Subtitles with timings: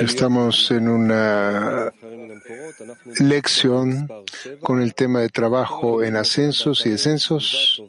[0.00, 1.92] Estamos en una
[3.20, 4.08] lección
[4.62, 7.82] con el tema de trabajo en ascensos y descensos.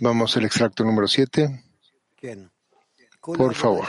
[0.00, 1.64] Vamos al extracto número 7.
[3.20, 3.84] Por favor,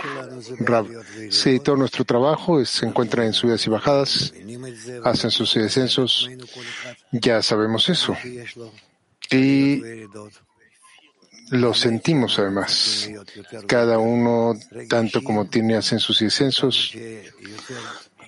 [0.59, 0.87] Rab.
[1.29, 4.33] Sí, todo nuestro trabajo se encuentra en subidas y bajadas,
[5.05, 6.29] ascensos y descensos.
[7.13, 8.13] Ya sabemos eso.
[9.31, 9.81] Y
[11.49, 13.09] lo sentimos además.
[13.67, 14.53] Cada uno,
[14.89, 16.93] tanto como tiene ascensos y descensos,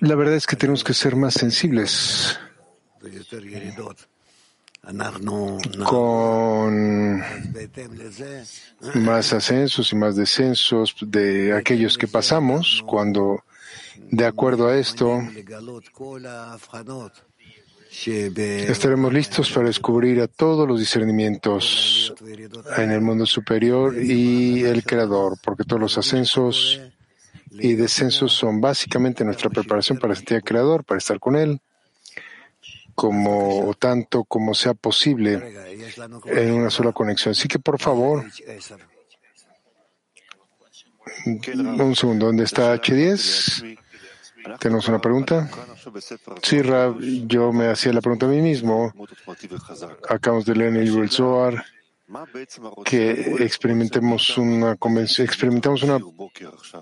[0.00, 2.38] la verdad es que tenemos que ser más sensibles
[5.84, 7.22] con
[8.94, 13.44] más ascensos y más descensos de aquellos que pasamos, cuando
[14.10, 15.20] de acuerdo a esto
[17.90, 22.14] estaremos listos para descubrir a todos los discernimientos
[22.76, 26.80] en el mundo superior y el Creador, porque todos los ascensos
[27.50, 31.60] y descensos son básicamente nuestra preparación para sentir al Creador, para estar con Él
[32.94, 35.40] como tanto como sea posible
[36.26, 37.30] en una sola conexión.
[37.30, 38.24] Así que por favor,
[41.24, 43.78] un segundo, ¿dónde está H10?
[44.58, 45.50] ¿Tenemos una pregunta?
[46.42, 48.92] Sí, Rab, yo me hacía la pregunta a mí mismo.
[50.08, 51.64] Acabamos de leer en el libro Zohar
[52.84, 55.98] que experimentemos una convención, experimentamos una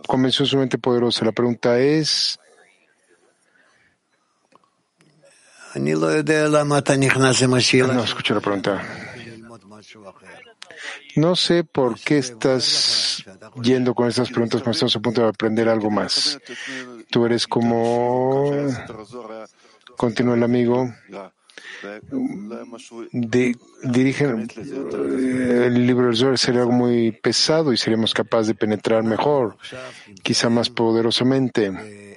[0.06, 1.24] convención sumamente poderosa.
[1.24, 2.38] La pregunta es,
[7.92, 8.82] No escuché la pregunta.
[11.16, 13.24] No sé por qué estás
[13.62, 16.38] yendo con estas preguntas cuando estamos a punto de aprender algo más.
[17.10, 18.52] Tú eres como,
[19.96, 20.92] continúa el amigo,
[23.82, 29.56] dirige el libro del Zohar sería algo muy pesado y seríamos capaces de penetrar mejor,
[30.22, 32.16] quizá más poderosamente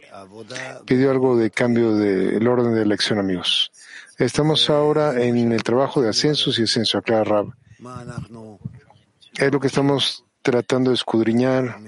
[0.86, 3.72] pidió algo de cambio del orden de elección, amigos.
[4.18, 7.54] Estamos ahora en el trabajo de ascensos y descensos, acá Rab.
[9.38, 11.80] Es lo que estamos tratando de escudriñar,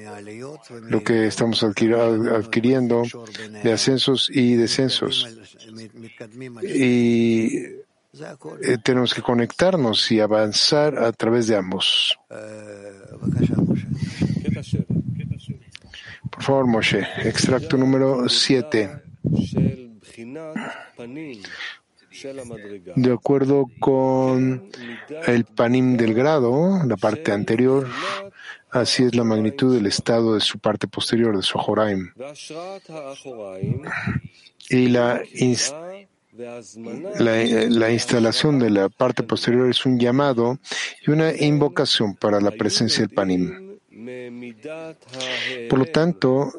[0.84, 3.04] lo que estamos adquiriendo
[3.64, 5.28] de ascensos y descensos.
[6.64, 7.82] Y
[8.62, 12.20] eh, tenemos que conectarnos y avanzar a través de ambos.
[16.30, 19.02] Por favor, Moshe, extracto número 7.
[22.96, 24.70] De acuerdo con
[25.28, 27.88] el panim del grado, la parte anterior,
[28.72, 32.12] así es la magnitud del estado de su parte posterior, de su Joraim.
[34.70, 35.22] Y la,
[37.20, 40.60] la, la, instalación de la parte posterior es un llamado
[41.06, 43.71] y una invocación para la presencia del panim.
[45.70, 46.52] Por lo tanto,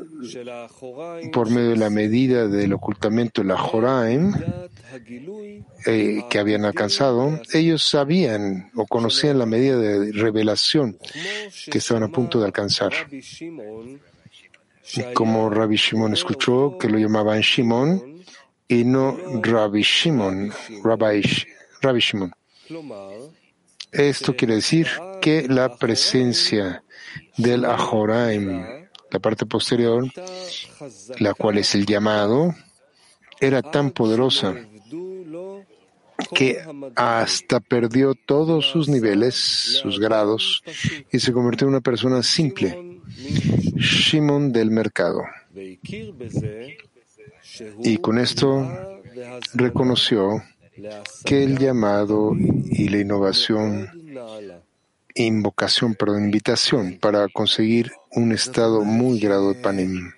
[1.33, 4.33] por medio de la medida del ocultamiento de la Joraim
[5.87, 10.99] eh, que habían alcanzado, ellos sabían o conocían la medida de revelación
[11.71, 12.93] que estaban a punto de alcanzar.
[15.15, 18.23] Como Rabbi Shimon escuchó que lo llamaban Shimon
[18.69, 20.53] y no Rabbi Shimon,
[20.83, 21.23] Rabbi,
[21.81, 22.33] Rabbi Shimon.
[23.93, 24.89] Esto quiere decir
[25.21, 26.83] que la presencia
[27.37, 30.11] del Ahoraim, la parte posterior,
[31.19, 32.55] la cual es el llamado,
[33.39, 34.57] era tan poderosa
[36.35, 36.59] que
[36.97, 40.63] hasta perdió todos sus niveles, sus grados,
[41.11, 43.01] y se convirtió en una persona simple,
[43.77, 45.23] Shimon del mercado.
[47.85, 48.67] Y con esto
[49.53, 50.43] reconoció
[51.25, 53.91] que el llamado y la innovación
[55.15, 60.12] invocación, perdón, invitación para conseguir un estado muy grado de panim.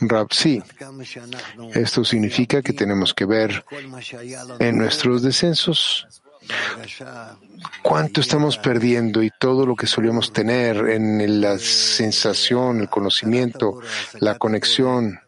[0.00, 0.62] Rab, sí.
[1.74, 3.64] Esto significa que tenemos que ver
[4.58, 6.06] en nuestros descensos
[7.82, 13.80] cuánto estamos perdiendo y todo lo que solíamos tener en la sensación, el conocimiento,
[14.20, 15.20] la conexión,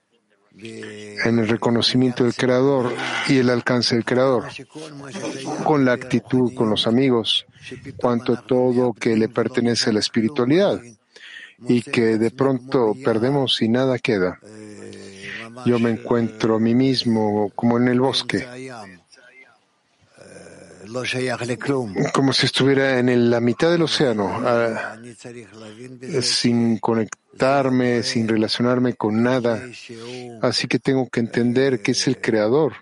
[0.58, 2.93] en el reconocimiento del Creador
[3.29, 4.44] y el alcance del Creador,
[5.64, 7.47] con la actitud con los amigos,
[7.97, 10.81] cuanto todo que le pertenece a la espiritualidad
[11.69, 14.38] y que de pronto perdemos y nada queda.
[15.64, 18.47] Yo me encuentro a mí mismo como en el bosque,
[22.12, 24.41] como si estuviera en la mitad del océano,
[26.23, 29.62] sin conectarme, sin relacionarme con nada.
[30.43, 32.75] Así que tengo que entender que es el Creador.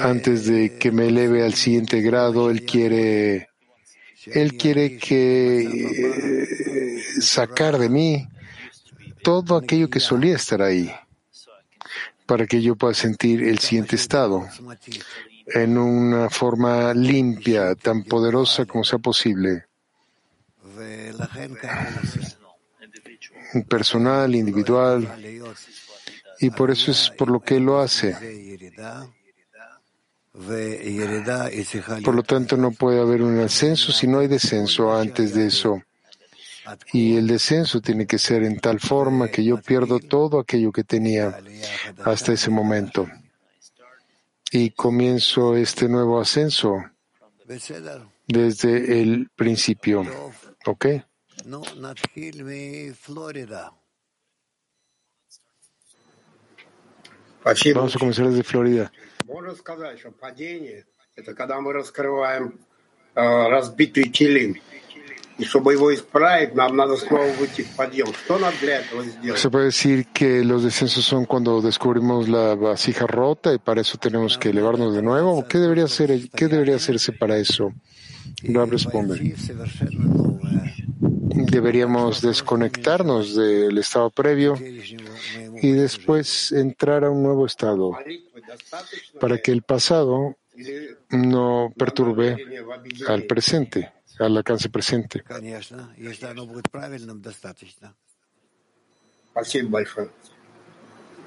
[0.00, 3.48] Antes de que me eleve al siguiente grado, él quiere,
[4.26, 8.28] él quiere que eh, sacar de mí
[9.22, 10.90] todo aquello que solía estar ahí,
[12.28, 14.46] para que yo pueda sentir el siguiente estado
[15.46, 19.64] en una forma limpia, tan poderosa como sea posible,
[23.66, 25.08] personal, individual,
[26.38, 28.14] y por eso es por lo que lo hace.
[32.04, 35.82] Por lo tanto, no puede haber un ascenso si no hay descenso antes de eso.
[36.92, 40.84] Y el descenso tiene que ser en tal forma que yo pierdo todo aquello que
[40.84, 41.38] tenía
[42.04, 43.08] hasta ese momento.
[44.50, 46.76] Y comienzo este nuevo ascenso
[48.26, 50.06] desde el principio.
[50.66, 50.86] ¿Ok?
[57.74, 58.92] Vamos a comenzar desde Florida.
[69.36, 73.98] Se puede decir que los descensos son cuando descubrimos la vasija rota y para eso
[73.98, 75.46] tenemos que elevarnos de nuevo.
[75.46, 75.84] ¿Qué debería,
[76.74, 77.72] hacerse para eso?
[78.42, 79.34] Rab responde.
[81.30, 84.56] Deberíamos desconectarnos del estado previo
[85.62, 87.92] y después entrar a un nuevo estado
[89.20, 90.36] para que el pasado
[91.10, 92.36] no perturbe
[93.06, 95.22] al presente, al alcance presente.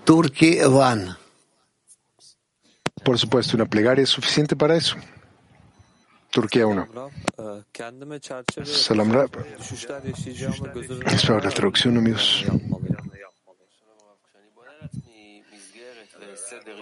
[0.04, 1.16] Turki Van.
[3.04, 4.96] Por supuesto, una plegaria es suficiente para eso.
[6.32, 6.88] Turquía 1.
[8.64, 9.30] Salam Rab.
[11.06, 12.46] Eso es la traducción, amigos.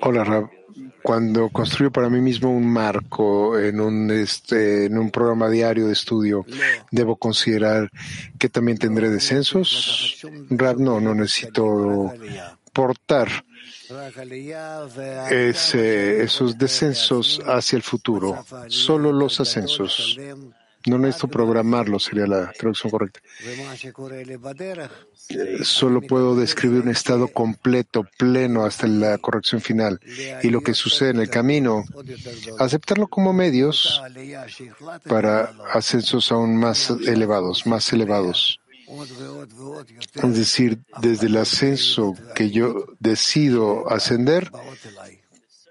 [0.01, 0.58] Hola Rab.
[1.01, 5.93] Cuando construyo para mí mismo un marco en un, este, en un programa diario de
[5.93, 6.45] estudio,
[6.91, 7.89] ¿debo considerar
[8.37, 10.25] que también tendré descensos?
[10.49, 12.13] Rab, no, no necesito
[12.73, 13.29] portar
[15.31, 20.17] esos descensos hacia el futuro, solo los ascensos.
[20.85, 23.19] No necesito programarlo, sería la traducción correcta.
[25.63, 29.99] Solo puedo describir un estado completo, pleno, hasta la corrección final.
[30.41, 31.83] Y lo que sucede en el camino,
[32.57, 34.01] aceptarlo como medios
[35.07, 38.59] para ascensos aún más elevados, más elevados.
[40.15, 44.51] Es decir, desde el ascenso que yo decido ascender,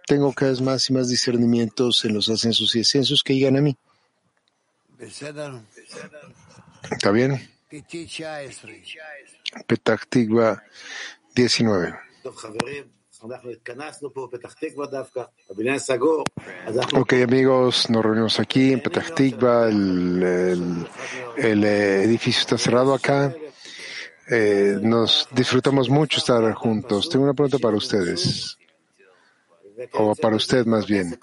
[0.06, 3.60] tengo cada vez más y más discernimientos en los ascensos y descensos que llegan a
[3.60, 3.76] mí.
[6.90, 7.50] ¿Está bien?
[9.66, 10.62] Petah Tikva
[11.34, 11.94] 19.
[16.94, 19.68] Ok, amigos, nos reunimos aquí en Petah Tikva.
[19.68, 20.88] El, el,
[21.36, 23.34] el edificio está cerrado acá.
[24.30, 27.08] Eh, nos disfrutamos mucho estar juntos.
[27.08, 28.58] Tengo una pregunta para ustedes
[29.92, 31.18] o para usted más bien.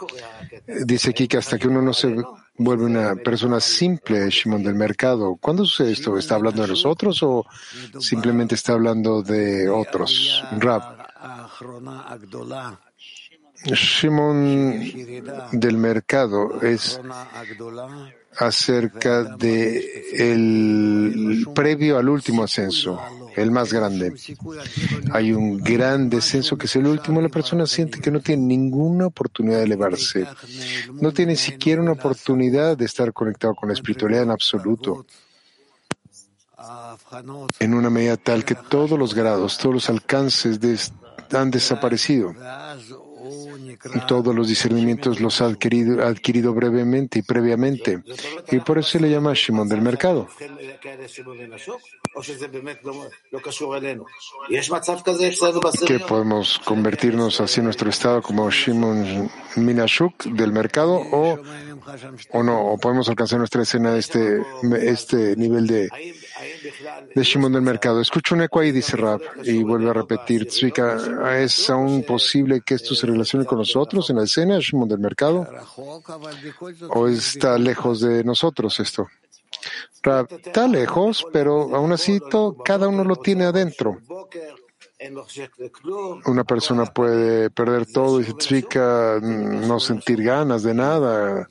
[0.85, 2.15] Dice aquí que hasta que uno no se
[2.57, 6.17] vuelve una persona simple, Shimon del mercado, ¿cuándo sucede esto?
[6.17, 7.45] ¿Está hablando de los otros o
[7.99, 10.43] simplemente está hablando de otros?
[10.59, 10.99] Rap.
[13.73, 14.79] Shimon
[15.51, 16.99] del mercado es
[18.37, 23.01] acerca de el previo al último ascenso,
[23.35, 24.13] el más grande.
[25.11, 27.21] Hay un gran descenso que es el último.
[27.21, 30.27] La persona siente que no tiene ninguna oportunidad de elevarse.
[30.93, 35.05] No tiene siquiera una oportunidad de estar conectado con la espiritualidad en absoluto.
[37.59, 40.59] En una medida tal que todos los grados, todos los alcances
[41.31, 42.33] han desaparecido
[44.07, 48.03] todos los discernimientos los ha adquirido, adquirido brevemente y previamente.
[48.51, 50.27] Y por eso se le llama Shimon del mercado.
[55.87, 61.39] Que podemos convertirnos así en nuestro estado como Shimon Minashuk del mercado o,
[62.31, 64.41] o no, o podemos alcanzar nuestra escena este,
[64.81, 65.89] este nivel de,
[67.13, 68.01] de Shimon del mercado.
[68.01, 72.75] Escucho un eco ahí, dice Rab, y vuelve a repetir, Tzvika, ¿es aún posible que
[72.75, 75.47] esto se relacione con nosotros en la escena, Shimon del mercado?
[76.89, 79.07] ¿O está lejos de nosotros esto?
[80.03, 83.99] Rab, está lejos, pero aún así todo, cada uno lo tiene adentro.
[86.25, 91.49] Una persona puede perder todo y Tzvika no sentir ganas de nada,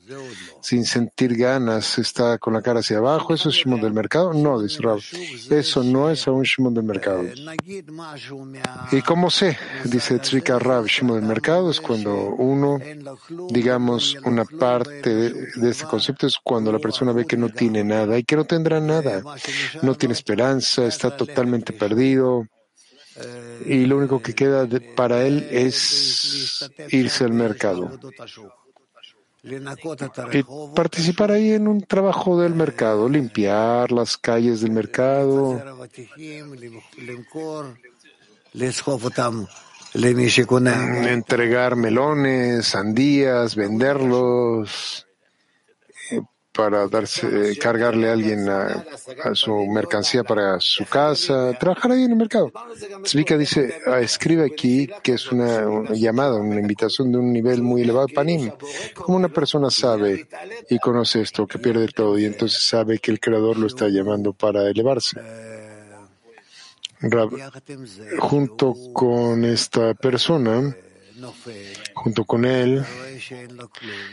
[0.61, 3.33] sin sentir ganas, está con la cara hacia abajo.
[3.33, 4.33] ¿Eso es Shimon del mercado?
[4.33, 4.99] No, dice Rab.
[5.49, 7.23] Eso no es aún Shimon del mercado.
[8.91, 9.57] ¿Y cómo sé?
[9.83, 12.79] Dice Tzvika Rab, Shimon del mercado es cuando uno,
[13.49, 17.83] digamos, una parte de, de este concepto es cuando la persona ve que no tiene
[17.83, 19.21] nada y que no tendrá nada,
[19.81, 22.47] no tiene esperanza, está totalmente perdido
[23.65, 27.91] y lo único que queda para él es irse al mercado.
[29.43, 30.43] Y
[30.75, 35.61] participar ahí en un trabajo del mercado, limpiar las calles del mercado,
[41.07, 45.04] entregar melones, sandías, venderlos,
[46.55, 48.85] para darse, cargarle a alguien a,
[49.33, 52.51] su mercancía para su casa, trabajar ahí en el mercado.
[53.05, 57.81] Zvika dice, ah, escribe aquí que es una, llamada, una invitación de un nivel muy
[57.81, 58.51] elevado, panim.
[58.93, 60.27] Como una persona sabe
[60.69, 64.31] y conoce esto, que pierde todo y entonces sabe que el Creador lo está llamando
[64.31, 65.19] para elevarse.
[68.19, 70.75] junto con esta persona,
[71.93, 72.83] junto con él,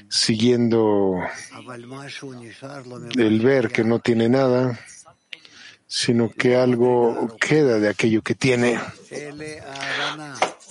[0.08, 1.20] siguiendo
[3.16, 4.78] el ver que no tiene nada,
[5.86, 8.80] sino que algo queda de aquello que tiene.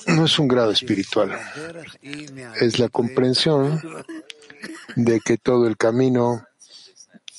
[0.08, 1.38] No es un grado espiritual,
[2.60, 3.82] es la comprensión
[4.96, 6.46] de que todo el camino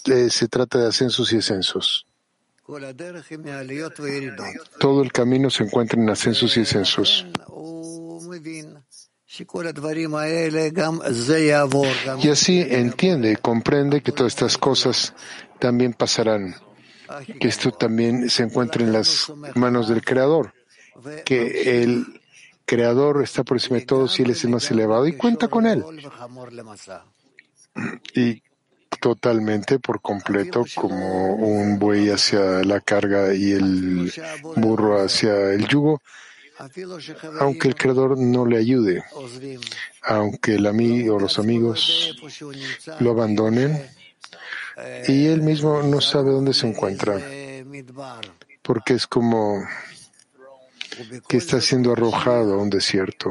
[0.04, 2.06] eh, se trata de ascensos y descensos.
[4.78, 7.26] Todo el camino se encuentra en ascensos y descensos.
[12.22, 15.14] Y así entiende y comprende que todas estas cosas
[15.58, 16.54] también pasarán,
[17.40, 20.52] que esto también se encuentra en las manos del Creador,
[21.24, 22.20] que el
[22.66, 25.66] Creador está por encima de todos y Él es el más elevado y cuenta con
[25.66, 25.82] Él.
[28.14, 28.42] Y
[29.00, 34.12] totalmente por completo como un buey hacia la carga y el
[34.56, 36.02] burro hacia el yugo,
[37.40, 39.04] aunque el Creador no le ayude,
[40.02, 42.16] aunque el amigo o los amigos
[43.00, 43.88] lo abandonen,
[45.08, 47.20] y él mismo no sabe dónde se encuentra,
[48.62, 49.66] porque es como
[51.28, 53.30] que está siendo arrojado a un desierto.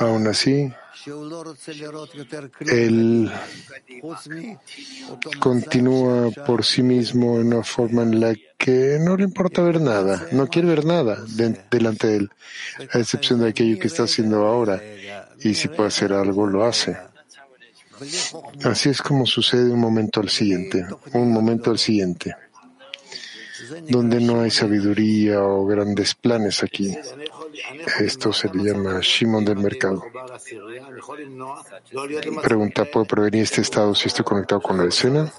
[0.00, 0.72] Aún así,
[2.66, 3.30] él
[5.40, 10.26] continúa por sí mismo en una forma en la que no le importa ver nada,
[10.32, 11.18] no quiere ver nada
[11.70, 12.30] delante de él,
[12.92, 14.80] a excepción de aquello que está haciendo ahora.
[15.40, 16.96] Y si puede hacer algo, lo hace.
[18.64, 22.34] Así es como sucede un momento al siguiente, un momento al siguiente,
[23.82, 26.96] donde no hay sabiduría o grandes planes aquí.
[28.00, 30.04] Esto se le llama Shimon del mercado.
[32.42, 35.32] Pregunta, ¿puedo prevenir este estado si estoy conectado con la escena?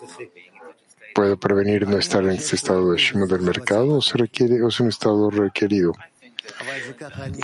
[1.13, 5.30] ¿Puedo prevenir no estar en este estado de Shimon del mercado o, es un estado
[5.30, 5.94] requerido?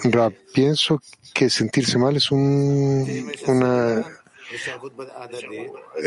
[0.03, 1.01] Rab, pienso
[1.33, 3.31] que sentirse mal es un,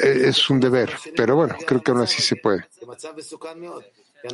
[0.02, 2.66] es un deber, pero bueno, creo que aún así se puede.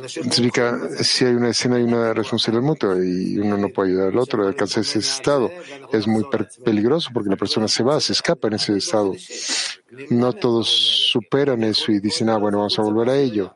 [0.07, 4.19] Significa, si hay una escena y una responsabilidad mutua y uno no puede ayudar al
[4.19, 5.51] otro a alcanzar ese estado,
[5.91, 6.23] es muy
[6.63, 9.13] peligroso porque la persona se va, se escapa en ese estado.
[10.09, 10.69] No todos
[11.11, 13.53] superan eso y dicen, ah, bueno, vamos a volver a ello.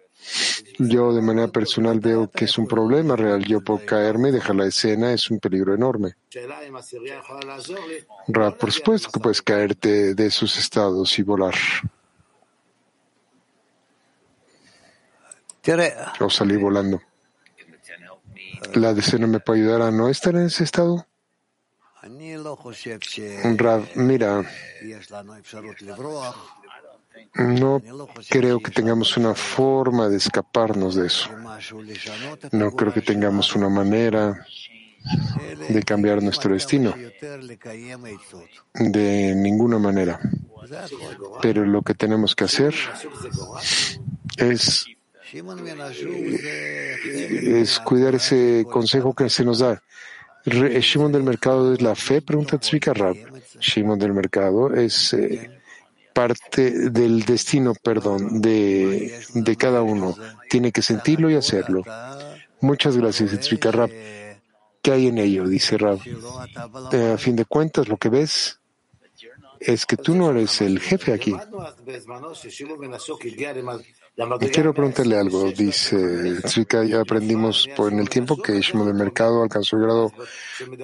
[0.77, 3.45] Yo de manera personal veo que es un problema real.
[3.45, 6.15] Yo puedo caerme y dejar la escena, es un peligro enorme.
[8.59, 11.55] por supuesto que puedes caerte de esos estados y volar.
[16.19, 17.01] O salir volando.
[18.74, 21.05] ¿La decena me puede ayudar a no estar en ese estado?
[23.57, 24.43] Rav, mira,
[27.36, 27.81] no
[28.29, 31.29] creo que tengamos una forma de escaparnos de eso.
[32.51, 34.45] No creo que tengamos una manera
[35.69, 36.93] de cambiar nuestro destino.
[38.74, 40.19] De ninguna manera.
[41.41, 42.75] Pero lo que tenemos que hacer
[44.38, 44.86] es
[47.62, 49.82] es cuidar ese consejo que se nos da.
[50.46, 53.15] Shimon del mercado es la fe, pregunta Tzvika Rab.
[53.60, 55.50] Shimon del mercado es eh,
[56.13, 60.15] parte del destino, perdón, de, de, cada uno.
[60.50, 61.84] Tiene que sentirlo y hacerlo.
[62.62, 63.89] Muchas gracias, Tzvika Rab.
[64.82, 65.48] ¿Qué hay en ello?
[65.48, 66.00] Dice Rab.
[66.91, 68.60] Eh, a fin de cuentas, lo que ves
[69.60, 71.34] es que tú no eres el jefe aquí.
[74.53, 75.51] Quiero preguntarle algo.
[75.51, 80.13] Dice Tzvika, ya aprendimos por en el tiempo que Shimon del mercado alcanzó el grado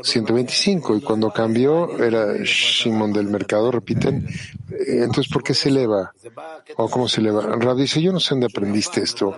[0.04, 4.28] 125 y cuando cambió era Shimon del mercado, repiten.
[4.86, 6.14] Entonces, ¿por qué se eleva?
[6.76, 7.56] ¿O cómo se eleva?
[7.56, 9.38] Rab dice, yo no sé dónde aprendiste esto.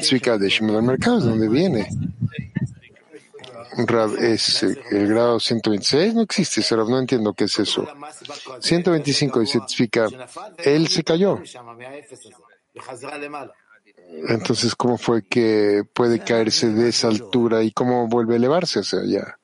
[0.00, 1.88] Tzvika de Shimon del mercado, ¿de dónde viene?
[3.76, 7.86] Rab es el grado 126, no existe, Rab, no entiendo qué es eso.
[8.60, 10.08] 125 dice Tzvika,
[10.58, 11.40] él se cayó.
[14.29, 18.99] Entonces, ¿cómo fue que puede caerse de esa altura y cómo vuelve a elevarse hacia
[18.99, 19.39] allá?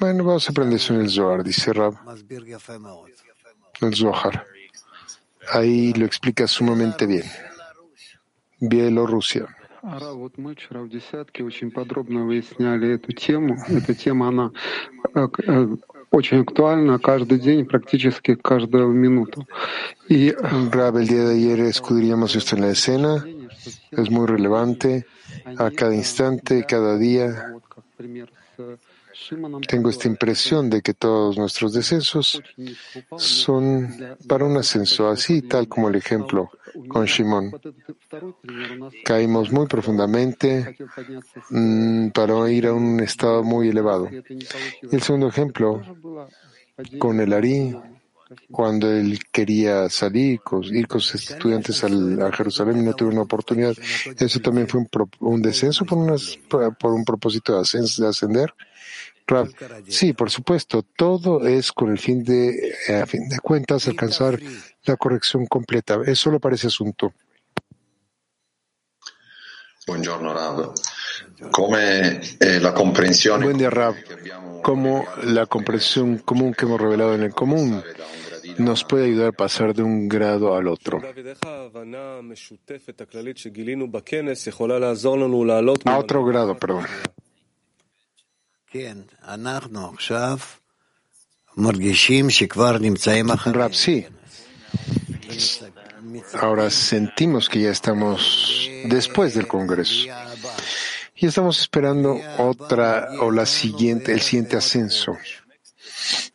[0.00, 1.94] Bueno, vamos a aprender eso en el Zohar, dice Rab.
[3.80, 4.46] El Zohar.
[5.48, 7.24] Ahí lo explica sumamente bien.
[8.60, 9.48] Bielorrusia.
[9.82, 13.56] Ара, вот мы вчера в десятке очень подробно выясняли эту тему.
[13.66, 14.52] Эта тема, она
[16.10, 19.46] очень актуальна каждый день, практически каждую минуту.
[20.08, 23.24] Y Rab, el día de ayer escudriñamos esto en la escena.
[23.90, 25.06] Es muy relevante
[25.56, 27.54] a cada instante, cada día.
[29.67, 32.41] Tengo esta impresión de que todos nuestros descensos
[33.17, 36.49] son para un ascenso, así tal como el ejemplo
[36.87, 37.51] con Shimon.
[39.03, 40.77] Caímos muy profundamente
[41.49, 44.09] mm, para ir a un estado muy elevado.
[44.11, 45.81] Y el segundo ejemplo,
[46.99, 47.75] con el Ari,
[48.51, 53.75] cuando él quería salir, ir con sus estudiantes a Jerusalén y no tuvo una oportunidad,
[54.19, 54.85] eso también fue
[55.19, 58.53] un, descenso por, por un propósito de ascender.
[59.87, 64.39] Sí, por supuesto, todo es con el fin de, a fin de cuentas, alcanzar
[64.83, 65.99] la corrección completa.
[66.05, 67.13] Es solo para ese asunto.
[69.85, 70.33] Buongiorno.
[71.51, 73.95] Come eh, la Buen día, Rav.
[74.61, 77.81] Como la comprensión común que hemos revelado en el común
[78.57, 81.01] nos puede ayudar a pasar de un grado al otro.
[85.85, 86.85] A otro grado, perdón.
[93.53, 94.05] Rab, sí.
[96.33, 100.07] Ahora sentimos que ya estamos después del Congreso.
[101.15, 105.17] y estamos esperando otra o la siguiente, el siguiente ascenso.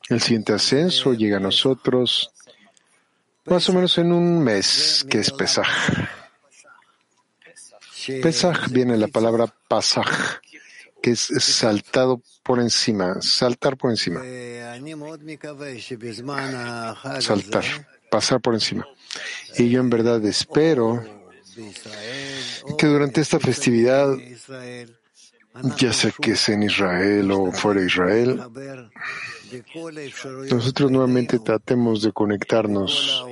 [0.08, 2.32] El siguiente ascenso llega a nosotros
[3.44, 5.68] más o menos en un mes, que es Pesaj.
[8.22, 8.70] Pesaj.
[8.70, 10.40] Viene la palabra pasaj,
[11.02, 14.22] que es saltado por encima, saltar por encima.
[17.20, 17.64] Saltar,
[18.10, 18.86] pasar por encima.
[19.58, 21.04] Y yo en verdad espero
[22.78, 24.14] que durante esta festividad,
[25.76, 28.42] ya sea que sea en Israel o fuera de Israel,
[30.50, 33.26] nosotros nuevamente tratemos de conectarnos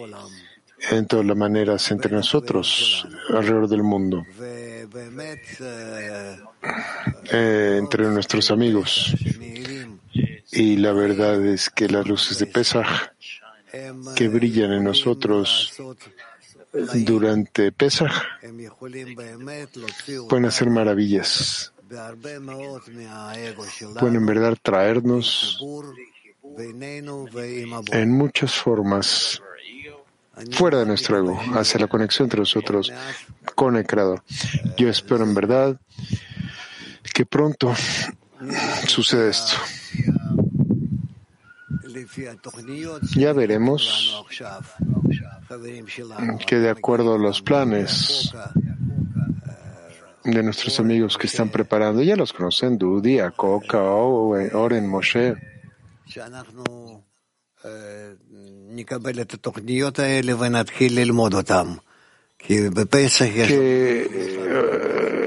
[0.91, 4.25] en todas las maneras entre nosotros alrededor del mundo,
[7.33, 9.15] eh, entre nuestros amigos.
[10.53, 13.13] Y la verdad es que las luces de Pesach
[14.17, 15.73] que brillan en nosotros
[16.73, 18.13] durante Pesach
[20.29, 21.73] pueden hacer maravillas.
[23.99, 25.61] Pueden en verdad traernos
[27.93, 29.43] en muchas formas
[30.53, 32.93] fuera de nuestro ego, hacia la conexión entre nosotros
[33.55, 34.23] con el Creador.
[34.77, 35.81] Yo espero en verdad
[37.21, 37.75] que pronto
[38.87, 39.53] suceda esto.
[43.15, 44.25] Ya veremos
[46.47, 48.33] que de acuerdo a los planes
[50.25, 55.35] de nuestros amigos que están preparando, ya los conocen, Dudi, Akoka, Oren, Moshe,
[63.47, 65.20] que eh,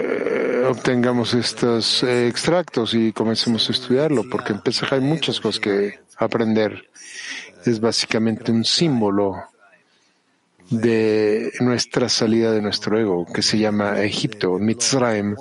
[0.74, 6.00] obtengamos estos eh, extractos y comencemos a estudiarlo, porque en Pesach hay muchas cosas que
[6.18, 6.90] aprender.
[7.66, 9.44] Es básicamente un símbolo
[10.70, 15.36] de nuestra salida de nuestro ego, que se llama Egipto, Mitzrayim,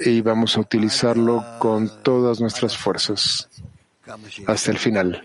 [0.00, 3.48] y vamos a utilizarlo con todas nuestras fuerzas
[4.46, 5.22] hasta el final,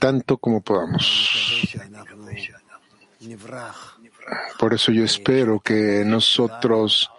[0.00, 1.76] tanto como podamos.
[4.58, 7.10] Por eso yo espero que nosotros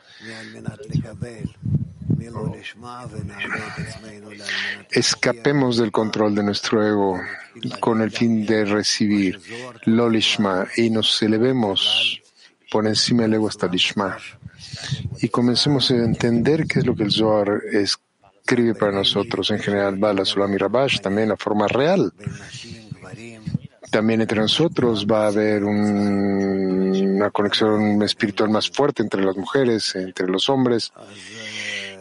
[4.91, 7.19] escapemos del control de nuestro ego
[7.79, 9.39] con el fin de recibir
[9.85, 12.21] Lolishma y nos elevemos
[12.71, 14.17] por encima del ego hasta Lishma
[15.21, 17.97] y comencemos a entender qué es lo que el Zohar es
[18.49, 22.11] escribe para nosotros en general, Bala Sulam Rabash, también la forma real.
[23.91, 26.88] También entre nosotros va a haber un-
[27.19, 30.91] una conexión espiritual más fuerte entre las mujeres, entre los hombres,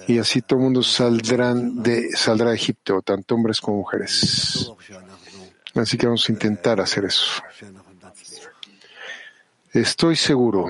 [0.06, 4.72] y así todo el mundo saldrán de, saldrá de Egipto, tanto hombres como mujeres.
[5.74, 7.42] Así que vamos a intentar hacer eso.
[9.72, 10.66] Estoy seguro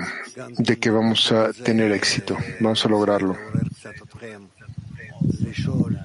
[0.59, 3.37] de que vamos a tener éxito, vamos a lograrlo.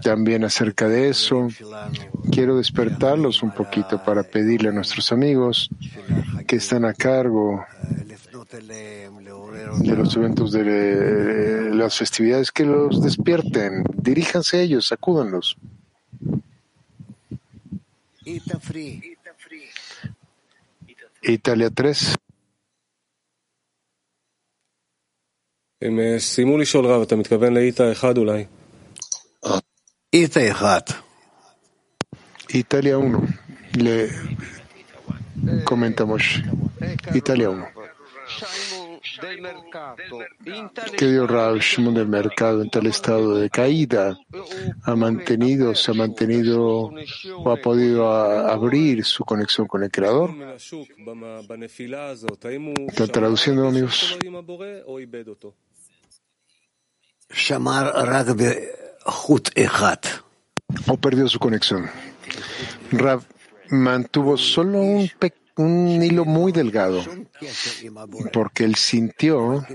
[0.03, 1.47] También acerca de eso,
[2.31, 5.69] quiero despertarlos un poquito para pedirle a nuestros amigos
[6.45, 7.65] que están a cargo
[9.80, 13.84] de los eventos de las festividades que los despierten.
[13.94, 15.56] Diríjanse a ellos, sacúdanlos.
[21.22, 22.14] Italia 3.
[25.82, 28.44] הם אה, סיימו לשאול רב, אתה מתכוון לאיטה אחד אולי?
[30.12, 30.80] איתה אחד.
[32.48, 33.04] Italia 1.
[33.76, 34.08] Le
[35.64, 36.22] comentamos.
[37.14, 37.81] Italia 1.
[40.97, 44.17] que dio Rav Shimon del mercado en tal estado de caída,
[44.83, 46.91] ha mantenido, se ha mantenido
[47.37, 50.31] o ha podido a, abrir su conexión con el Creador.
[52.87, 54.17] Está traduciendo, amigos.
[60.87, 61.89] O perdió su conexión.
[62.91, 63.23] Rav
[63.69, 67.03] mantuvo solo un pequeño un hilo muy delgado,
[68.31, 69.65] porque él sintió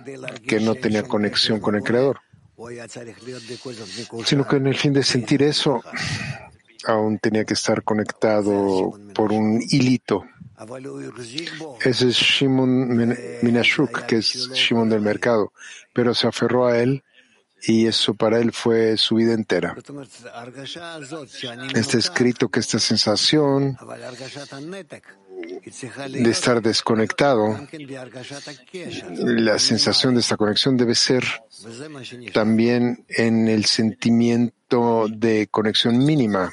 [0.46, 2.20] que no tenía conexión con el Creador,
[4.24, 5.82] sino que en el fin de sentir eso,
[6.86, 10.24] aún tenía que estar conectado por un hilito.
[11.84, 15.52] Ese es Shimon Minashuk, que es Shimon del mercado,
[15.92, 17.04] pero se aferró a él
[17.62, 19.76] y eso para él fue su vida entera.
[21.74, 23.76] Está escrito que esta sensación
[26.08, 27.58] de estar desconectado,
[29.18, 31.24] la sensación de esta conexión debe ser
[32.32, 36.52] también en el sentimiento de conexión mínima.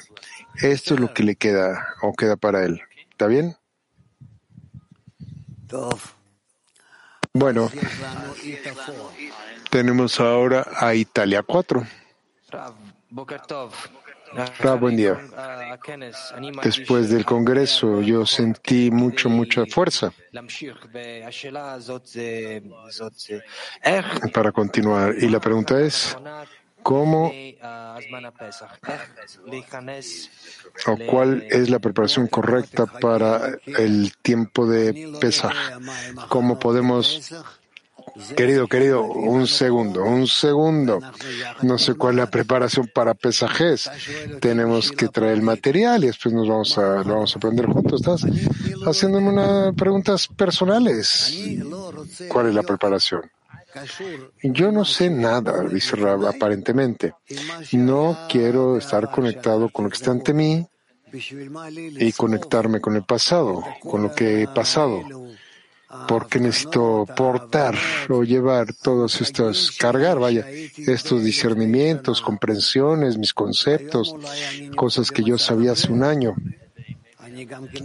[0.62, 2.80] Esto es lo que le queda o queda para él.
[3.10, 3.56] ¿Está bien?
[7.32, 7.70] Bueno,
[9.70, 11.86] tenemos ahora a Italia 4.
[14.36, 15.18] Ah, buen día.
[16.62, 20.12] Después del Congreso yo sentí mucho, mucha fuerza
[24.32, 25.14] para continuar.
[25.18, 26.16] Y la pregunta es,
[26.82, 27.32] ¿cómo
[30.86, 35.54] o cuál es la preparación correcta para el tiempo de Pesaj?
[36.28, 37.32] ¿Cómo podemos
[38.36, 41.00] Querido, querido, un segundo, un segundo.
[41.62, 43.90] No sé cuál es la preparación para pesajes.
[44.40, 48.00] Tenemos que traer el material y después nos vamos a, lo vamos a aprender juntos.
[48.00, 48.26] Estás
[48.86, 51.36] haciéndome unas preguntas personales.
[52.28, 53.22] ¿Cuál es la preparación?
[54.42, 57.12] Yo no sé nada, dice Rab, aparentemente.
[57.72, 60.66] No quiero estar conectado con lo que está ante mí
[61.12, 65.02] y conectarme con el pasado, con lo que he pasado
[66.08, 67.76] porque necesito portar
[68.08, 70.44] o llevar todos estos, cargar, vaya,
[70.76, 74.14] estos discernimientos, comprensiones, mis conceptos,
[74.74, 76.34] cosas que yo sabía hace un año.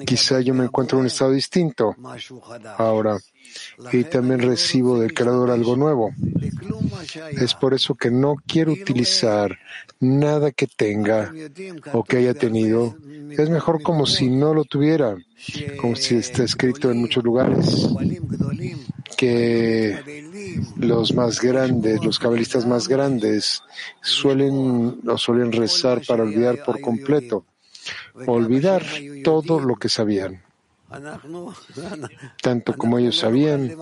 [0.05, 1.95] Quizá yo me encuentro en un estado distinto
[2.77, 3.17] ahora
[3.91, 6.11] y también recibo del Creador algo nuevo.
[7.31, 9.57] Es por eso que no quiero utilizar
[9.99, 11.31] nada que tenga
[11.93, 12.95] o que haya tenido.
[13.31, 15.15] Es mejor como si no lo tuviera,
[15.79, 17.87] como si está escrito en muchos lugares
[19.17, 20.23] que
[20.77, 23.61] los más grandes, los cabalistas más grandes,
[24.01, 27.45] suelen o suelen rezar para olvidar por completo,
[28.25, 28.83] olvidar
[29.23, 30.41] todo lo que sabían.
[32.41, 33.75] Tanto como ellos sabían,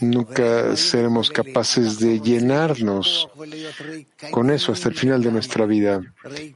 [0.00, 3.28] Nunca seremos capaces de llenarnos
[4.30, 6.00] con eso hasta el final de nuestra vida.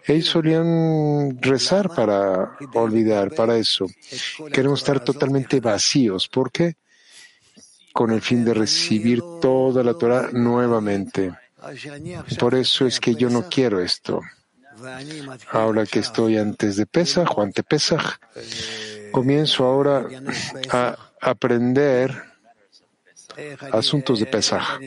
[0.07, 3.87] Ellos solían rezar para olvidar, para eso.
[4.53, 6.29] Queremos estar totalmente vacíos.
[6.29, 6.77] ¿Por qué?
[7.93, 11.33] Con el fin de recibir toda la Torah nuevamente.
[12.39, 14.21] Por eso es que yo no quiero esto.
[15.53, 18.19] Ahora que estoy antes de Pesaj o ante Pesaj,
[19.11, 20.07] comienzo ahora
[20.71, 22.36] a aprender
[23.73, 24.81] asuntos de Pesach.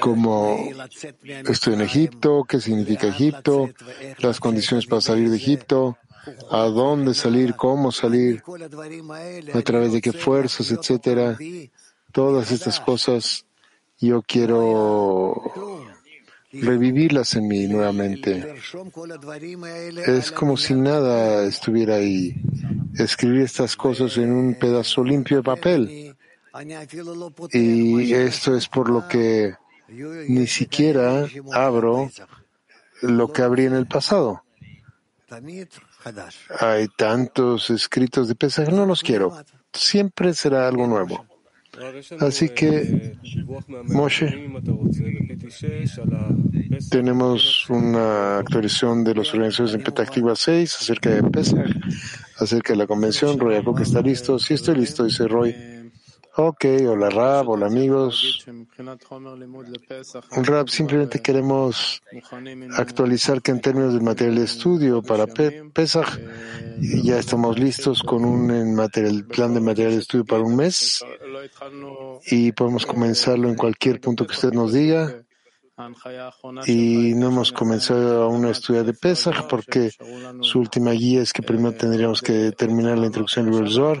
[0.00, 0.70] Como
[1.48, 3.70] estoy en Egipto, qué significa Egipto,
[4.18, 5.98] las condiciones para salir de Egipto,
[6.50, 8.42] a dónde salir, cómo salir,
[9.52, 11.36] a través de qué fuerzas, etcétera.
[12.12, 13.44] Todas estas cosas
[14.02, 15.40] Yo quiero
[16.52, 18.54] revivirlas en mí nuevamente.
[20.06, 22.34] Es como si nada estuviera ahí.
[22.94, 26.16] Escribir estas cosas en un pedazo limpio de papel.
[27.52, 29.54] Y esto es por lo que
[30.28, 32.10] ni siquiera abro
[33.00, 34.44] lo que abrí en el pasado.
[36.60, 39.34] Hay tantos escritos de Pesach, no los quiero.
[39.72, 41.24] Siempre será algo nuevo.
[42.20, 43.16] Así que,
[43.88, 44.50] Moshe,
[46.90, 51.70] tenemos una actualización de los organizaciones en Petactiva 6 acerca de Pesach,
[52.36, 53.38] acerca de la convención.
[53.38, 54.38] Roy que está listo.
[54.38, 55.71] Si estoy listo, dice Roy.
[56.34, 58.46] Ok, hola Rab, hola amigos.
[60.30, 62.02] Rab, simplemente queremos
[62.74, 66.18] actualizar que en términos del material de estudio para Pesach
[67.02, 71.04] ya estamos listos con un material, plan de material de estudio para un mes
[72.26, 75.22] y podemos comenzarlo en cualquier punto que usted nos diga.
[76.66, 79.90] Y no hemos comenzado aún a estudiar de Pesach porque
[80.40, 84.00] su última guía es que primero tendríamos que terminar la introducción del Zohar,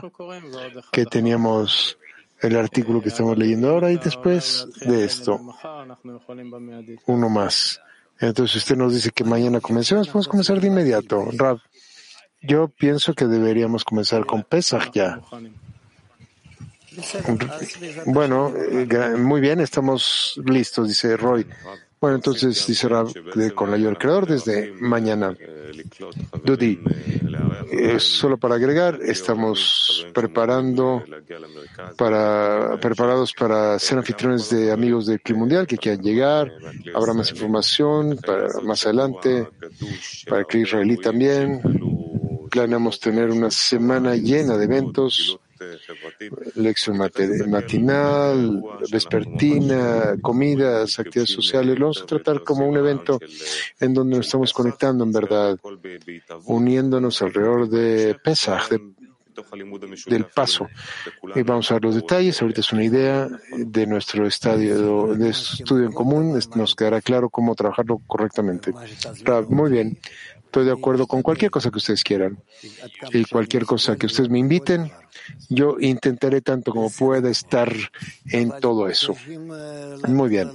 [0.92, 1.98] que teníamos
[2.42, 5.40] el artículo que estamos leyendo ahora y después de esto,
[7.06, 7.80] uno más.
[8.18, 11.28] Entonces, usted nos dice que mañana comencemos, podemos comenzar de inmediato.
[11.32, 11.58] Rab,
[12.40, 15.20] yo pienso que deberíamos comenzar con Pesach ya.
[18.06, 21.46] Bueno, eh, muy bien, estamos listos, dice Roy.
[22.02, 23.12] Bueno, entonces dice Rab,
[23.54, 25.36] con la ayuda del creador desde mañana.
[26.44, 26.80] Dudi,
[27.70, 31.04] eh, solo para agregar, estamos preparando
[31.96, 36.52] para, preparados para ser anfitriones de amigos del Club Mundial que quieran llegar.
[36.92, 39.46] Habrá más información para más adelante,
[40.26, 41.62] para el club israelí también.
[42.50, 45.38] Planeamos tener una semana llena de eventos
[46.54, 51.78] lección matinal, vespertina, comidas, actividades sociales.
[51.78, 53.18] Lo vamos a tratar como un evento
[53.80, 55.58] en donde nos estamos conectando en verdad,
[56.44, 58.70] uniéndonos alrededor de Pesach,
[60.06, 60.68] del paso.
[61.34, 62.40] Y vamos a ver los detalles.
[62.40, 66.38] Ahorita es una idea de nuestro estadio de estudio en común.
[66.54, 68.72] Nos quedará claro cómo trabajarlo correctamente.
[69.48, 69.98] Muy bien.
[70.52, 72.38] Estoy de acuerdo con cualquier cosa que ustedes quieran
[73.10, 74.92] y cualquier cosa que ustedes me inviten.
[75.48, 77.72] Yo intentaré tanto como pueda estar
[78.26, 79.16] en todo eso.
[80.08, 80.50] Muy bien.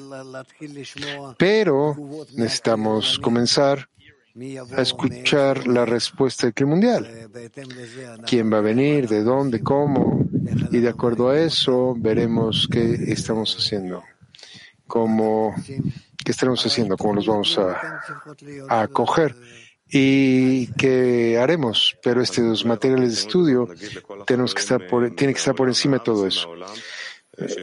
[1.39, 1.95] Pero
[2.35, 3.89] necesitamos comenzar
[4.77, 7.31] a escuchar la respuesta del clima mundial.
[8.27, 9.07] ¿Quién va a venir?
[9.07, 9.61] ¿De dónde?
[9.63, 10.29] ¿Cómo?
[10.71, 14.03] Y de acuerdo a eso, veremos qué estamos haciendo.
[14.85, 15.55] ¿Cómo,
[16.23, 16.95] ¿Qué estaremos haciendo?
[16.97, 17.99] ¿Cómo los vamos a,
[18.69, 19.35] a acoger?
[19.89, 23.67] Y qué haremos, pero estos materiales de estudio
[24.25, 26.49] tenemos que estar por, tiene que estar por encima de todo eso.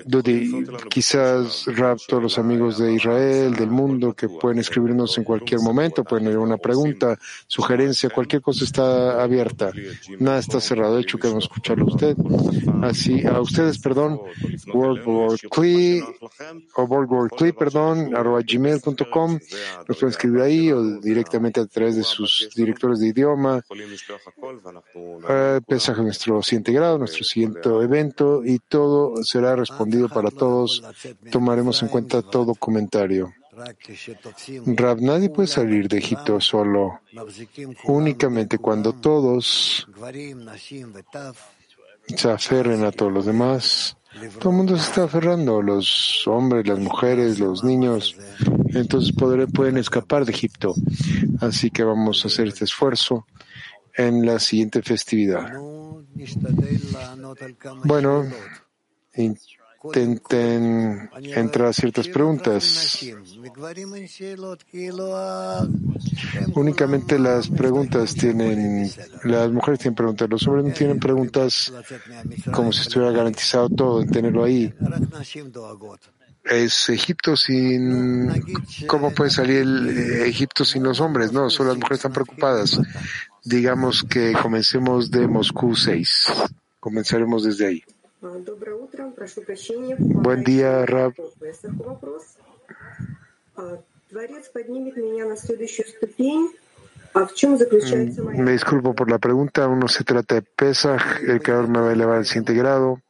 [0.06, 5.60] Dudi, quizás Rap, todos los amigos de Israel, del mundo, que pueden escribirnos en cualquier
[5.60, 9.72] momento, pueden hacer una pregunta, sugerencia, cualquier cosa está abierta.
[10.20, 10.94] Nada está cerrado.
[10.94, 12.16] De hecho, queremos escucharlo a usted.
[12.84, 14.20] Así, a ustedes, perdón,
[14.72, 15.38] World War
[16.76, 19.38] o World War perdón, arroba gmail.com.
[19.88, 23.62] Nos pueden escribir ahí o directamente a través de sus directores de idioma.
[25.28, 30.82] Eh, Pesaje nuestro siguiente grado, nuestro siguiente evento y todo será respondido para todos.
[31.30, 33.32] Tomaremos en cuenta todo comentario.
[34.66, 37.00] Rab, nadie puede salir de Egipto solo,
[37.84, 39.86] únicamente cuando todos
[42.06, 43.96] se aferren a todos los demás.
[44.38, 48.16] Todo el mundo se está aferrando, los hombres, las mujeres, los niños.
[48.68, 49.12] Entonces
[49.52, 50.74] pueden escapar de Egipto.
[51.40, 53.26] Así que vamos a hacer este esfuerzo
[53.96, 55.52] en la siguiente festividad.
[57.84, 58.24] Bueno,
[59.84, 63.00] intenten entrar a ciertas preguntas.
[66.54, 68.90] Únicamente las preguntas tienen,
[69.24, 71.72] las mujeres tienen preguntas, los hombres no tienen preguntas
[72.52, 74.72] como si estuviera garantizado todo en tenerlo ahí.
[76.44, 78.30] Es Egipto sin,
[78.86, 81.32] ¿cómo puede salir el Egipto sin los hombres?
[81.32, 82.78] No, solo las mujeres están preocupadas.
[83.42, 86.26] Digamos que comencemos de Moscú 6.
[86.80, 87.84] Comenzaremos desde ahí.
[89.98, 91.14] Buen día, Rab.
[98.36, 99.68] Me disculpo por la pregunta.
[99.68, 101.22] Uno se trata de Pesach.
[101.26, 103.00] El creador me va a elevar al siguiente grado.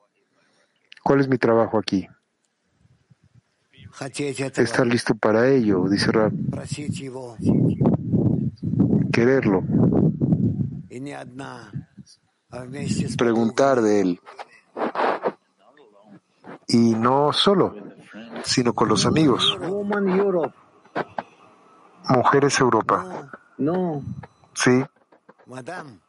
[1.02, 2.06] ¿Cuál es mi trabajo aquí?
[4.62, 6.32] Estar listo para ello, dice Rab.
[9.12, 9.62] Quererlo.
[13.16, 14.20] Preguntar de él.
[16.68, 17.74] Y no solo.
[18.44, 19.58] sino con los amigos.
[22.08, 23.30] Mujeres Europa.
[23.58, 24.02] No.
[24.54, 24.84] Sí,
[25.46, 26.00] Madame.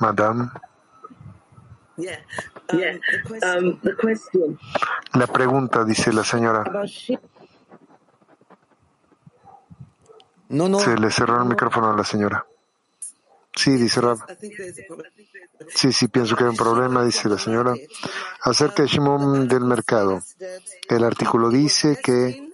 [0.00, 0.50] Madame.
[1.96, 4.58] Um, the question
[5.14, 6.64] La pregunta, dice la señora.
[10.78, 12.46] Se le cerró el micrófono a la señora.
[13.56, 14.18] Sí, dice Rab.
[15.74, 17.74] Sí, sí, pienso que hay un problema, dice la señora.
[18.42, 20.20] Acerca de Shimon del mercado.
[20.88, 22.50] El artículo dice que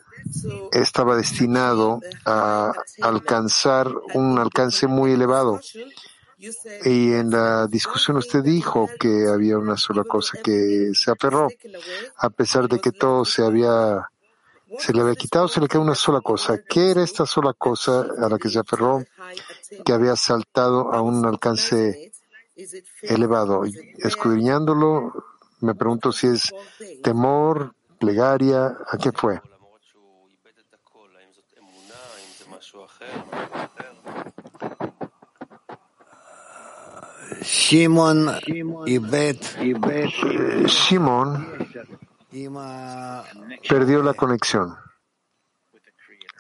[0.73, 5.61] estaba destinado a alcanzar un alcance muy elevado.
[6.85, 11.49] Y en la discusión usted dijo que había una sola cosa que se aferró,
[12.17, 14.09] a pesar de que todo se había,
[14.79, 16.63] se le había quitado, se le queda una sola cosa.
[16.63, 19.05] ¿Qué era esta sola cosa a la que se aferró,
[19.85, 22.13] que había saltado a un alcance
[23.03, 23.63] elevado?
[23.99, 25.13] Escudriñándolo,
[25.61, 26.53] me pregunto si es
[27.03, 29.41] temor, plegaria, ¿a qué fue?
[37.43, 39.37] Shimon eh,
[40.67, 41.47] Shimon
[43.69, 44.77] Perdió la conexión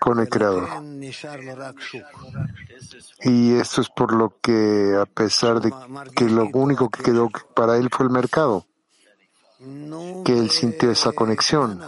[0.00, 0.68] con el Creador.
[3.22, 5.72] Y esto es por lo que, a pesar de
[6.16, 8.66] que lo único que quedó para él fue el mercado,
[10.24, 11.81] que él sintió esa conexión.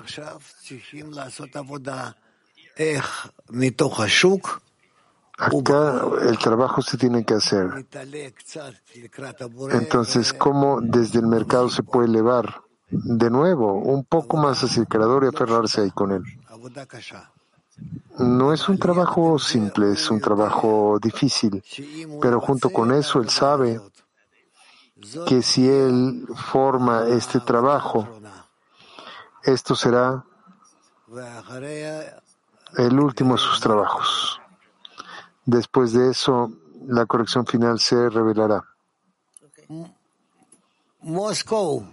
[5.39, 7.87] Acá el trabajo se tiene que hacer.
[9.71, 12.63] Entonces, ¿cómo desde el mercado se puede elevar?
[12.93, 16.23] de nuevo un poco más hacia y aferrarse ahí con él.
[18.19, 21.65] No es un trabajo simple, es un trabajo difícil,
[22.21, 23.81] pero junto con eso él sabe
[25.27, 28.07] que si él forma este trabajo,
[29.43, 30.23] esto será
[32.77, 34.41] el último de sus trabajos.
[35.45, 36.53] Después de eso,
[36.87, 38.63] la corrección final se revelará.
[41.01, 41.85] Moscú.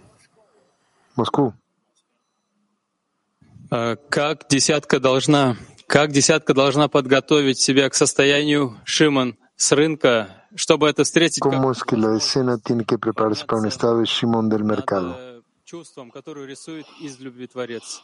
[3.70, 5.56] А Как десятка должна,
[5.86, 11.70] как десятка должна подготовить себя к состоянию Шиман с рынка, чтобы это встретить как ¿Cómo
[11.70, 15.10] es que la decena tiene que prepararse para un estado de Shimon del mercado?
[15.10, 15.30] надо
[15.64, 18.02] чувством, которое рисует из любви Творец.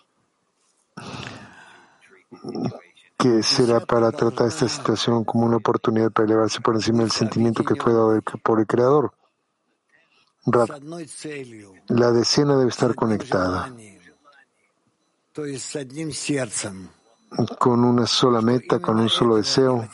[3.19, 7.65] que será para tratar esta situación como una oportunidad para elevarse por encima del sentimiento
[7.65, 9.13] que fue dado por el Creador.
[10.47, 13.73] la decena debe estar conectada.
[17.59, 19.89] Con una sola meta, con un solo deseo,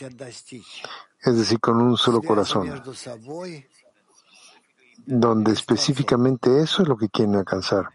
[1.21, 2.83] es decir, con un solo corazón,
[5.07, 7.89] donde específicamente eso es lo que quieren alcanzar,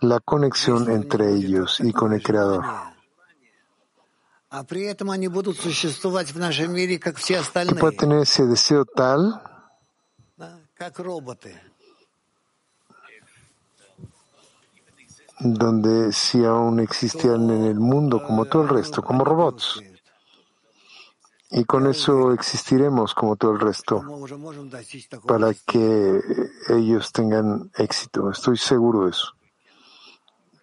[0.00, 2.64] la conexión entre ellos y con el Creador.
[7.70, 9.40] Y puede tener ese deseo tal
[15.42, 19.82] donde si aún existían en el mundo como todo el resto, como robots.
[21.50, 24.02] Y con eso existiremos como todo el resto,
[25.26, 26.20] para que
[26.70, 28.30] ellos tengan éxito.
[28.30, 29.34] Estoy seguro de eso.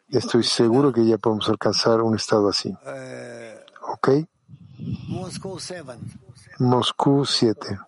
[0.10, 2.74] Estoy seguro que ya podemos alcanzar un estado así.
[3.82, 4.10] ¿Ok?
[6.58, 7.80] Moscú 7.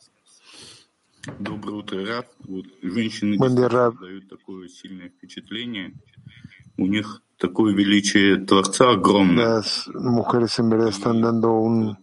[3.37, 3.95] Buen día, Rab.
[9.35, 11.97] Las mujeres en verdad están dando un,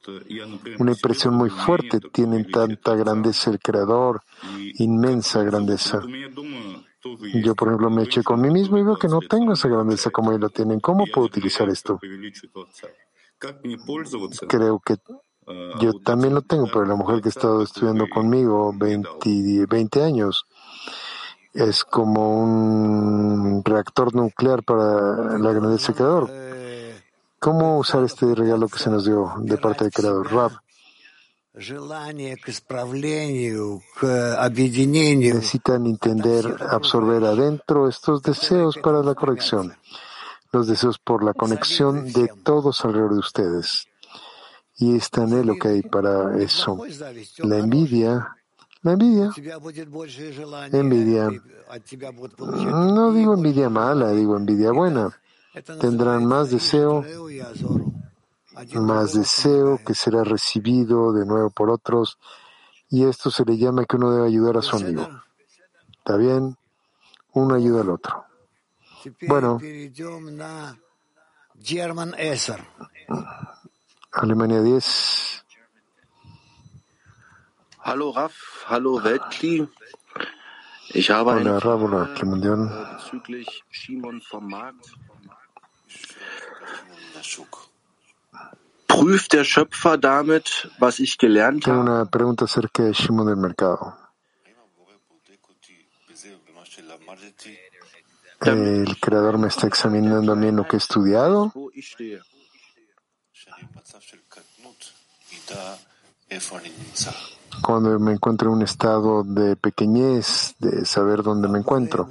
[0.78, 4.22] una impresión muy fuerte, tienen tanta grandeza el Creador,
[4.78, 6.02] inmensa grandeza.
[7.42, 10.10] Yo, por ejemplo, me eché con mí mismo y veo que no tengo esa grandeza
[10.10, 10.80] como ellos la tienen.
[10.80, 12.00] ¿Cómo puedo utilizar esto?
[14.48, 14.96] Creo que
[15.80, 20.44] yo también lo tengo, pero la mujer que ha estado estudiando conmigo 20, 20 años,
[21.58, 26.30] es como un reactor nuclear para la grandeza del Creador.
[27.40, 30.32] ¿Cómo usar este regalo que se nos dio de parte del Creador?
[30.32, 30.52] Rab.
[35.18, 39.74] Necesitan entender, absorber adentro estos deseos para la corrección,
[40.52, 43.88] los deseos por la conexión de todos alrededor de ustedes.
[44.76, 46.78] Y este anhelo que hay para eso.
[47.38, 48.37] La envidia
[48.82, 49.30] la envidia.
[50.72, 51.30] Envidia.
[52.66, 55.10] No digo envidia mala, digo envidia buena.
[55.80, 57.04] Tendrán más deseo,
[58.74, 62.18] más deseo que será recibido de nuevo por otros.
[62.90, 65.08] Y esto se le llama que uno debe ayudar a su amigo.
[65.98, 66.56] ¿Está bien?
[67.32, 68.24] Uno ayuda al otro.
[69.26, 69.58] Bueno.
[74.12, 75.27] Alemania 10.
[77.88, 79.66] Hallo Raf, hallo Weltkli.
[80.90, 84.92] Ich habe eine Frage äh, bezüglich Shimon vom Markt.
[88.86, 91.80] Prüft der Schöpfer damit, was ich gelernt habe?
[91.80, 93.96] una pregunta acerca de Shimon del mercado.
[98.40, 101.54] ¿El creador me está examinando a mí en lo que he estudiado?
[107.62, 112.08] Cuando me encuentro en un estado de pequeñez, de saber dónde me encuentro.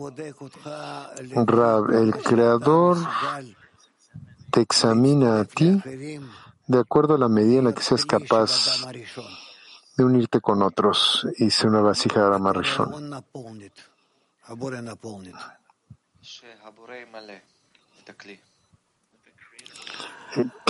[1.45, 2.97] Rab, el creador
[4.51, 5.81] te examina a ti
[6.67, 8.85] de acuerdo a la medida en la que seas capaz
[9.95, 12.53] de unirte con otros y ser una vasija de Rama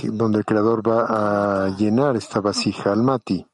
[0.02, 3.44] donde el creador va a llenar esta vasija al mati.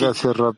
[0.00, 0.54] Gracias, Rab.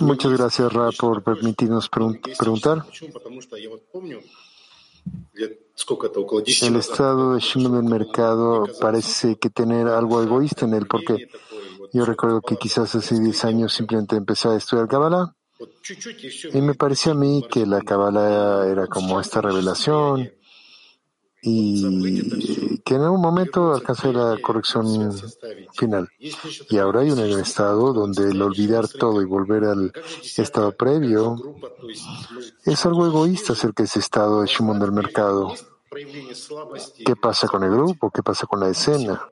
[0.00, 2.84] Muchas gracias, Ra, por permitirnos preguntar.
[6.62, 11.28] El estado de Shimon del mercado parece que tener algo egoísta en él, porque
[11.92, 15.34] yo recuerdo que quizás hace 10 años simplemente empecé a estudiar Kabbalah
[16.52, 20.30] y me parecía a mí que la Kabbalah era como esta revelación
[21.40, 25.12] y que en algún momento alcanzó la corrección
[25.74, 26.08] final.
[26.68, 29.92] Y ahora hay un estado donde el olvidar todo y volver al
[30.36, 31.36] estado previo
[32.64, 35.54] es algo egoísta acerca de ese estado de Shimon del mercado.
[37.04, 38.10] ¿Qué pasa con el grupo?
[38.10, 39.22] ¿Qué pasa con la escena?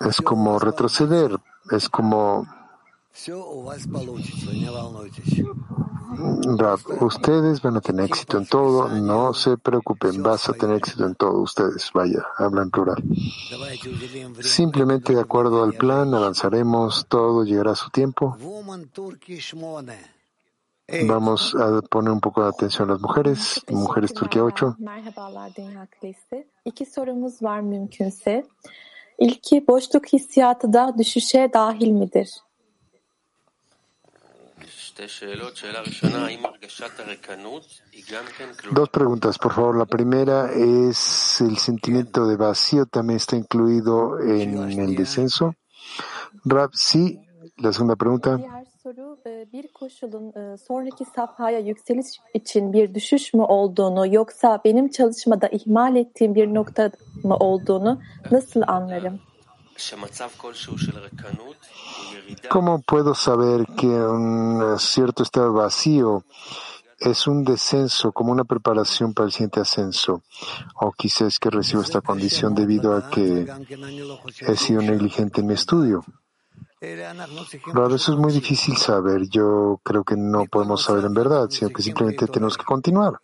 [0.00, 1.36] Es como retroceder,
[1.70, 2.46] es como...
[6.58, 11.06] Rab, ustedes van a tener éxito en todo, no se preocupen, vas a tener éxito
[11.06, 13.02] en todo, ustedes, vaya, habla en plural.
[14.40, 18.36] Simplemente de acuerdo al plan, avanzaremos, todo llegará a su tiempo.
[21.06, 23.62] Vamos a poner un poco de atención a las mujeres.
[23.70, 24.76] Mujeres Turquía 8.
[29.18, 32.30] İlki boşluk hissiyatı da düşüşe dahil midir?
[38.76, 39.74] Dos preguntas, por favor.
[39.74, 45.54] La primera es, ¿el sentimiento de vacío también está incluido en el descenso?
[46.44, 47.18] Rab, sí.
[47.58, 48.38] La segunda pregunta.
[48.84, 54.88] soru e, bir koşulun e, sonraki safhaya yükseliş için bir düşüş mü olduğunu yoksa benim
[54.88, 56.90] çalışmada ihmal ettiğim bir nokta
[57.22, 59.20] mı olduğunu nasıl anlarım?
[62.50, 64.26] ¿Cómo puedo saber que un
[64.60, 66.22] eh, cierto estado vacío
[67.10, 70.12] es un descenso como una preparación para el siguiente ascenso?
[70.84, 73.26] O quizás que recibo esta condición debido a que
[74.48, 76.04] he sido negligente en mi estudio.
[77.72, 79.28] Claro, eso es muy difícil saber.
[79.28, 83.20] Yo creo que no podemos saber en verdad, sino que simplemente tenemos que continuar.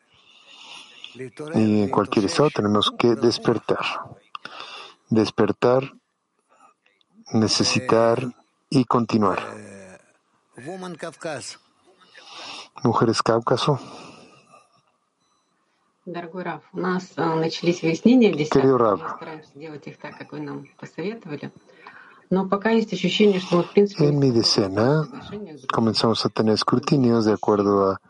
[1.55, 3.85] Y en cualquier estado tenemos que despertar.
[5.09, 5.93] Despertar,
[7.33, 8.19] necesitar
[8.69, 9.41] y continuar.
[12.83, 13.79] Mujeres Cáucaso.
[18.51, 19.01] Querido Rab,
[23.99, 25.09] en mi decena
[25.73, 28.01] comenzamos a tener escrutinios de acuerdo a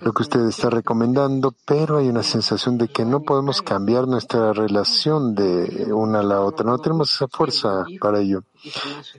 [0.00, 4.54] lo que usted está recomendando, pero hay una sensación de que no podemos cambiar nuestra
[4.54, 6.64] relación de una a la otra.
[6.64, 8.44] No tenemos esa fuerza para ello.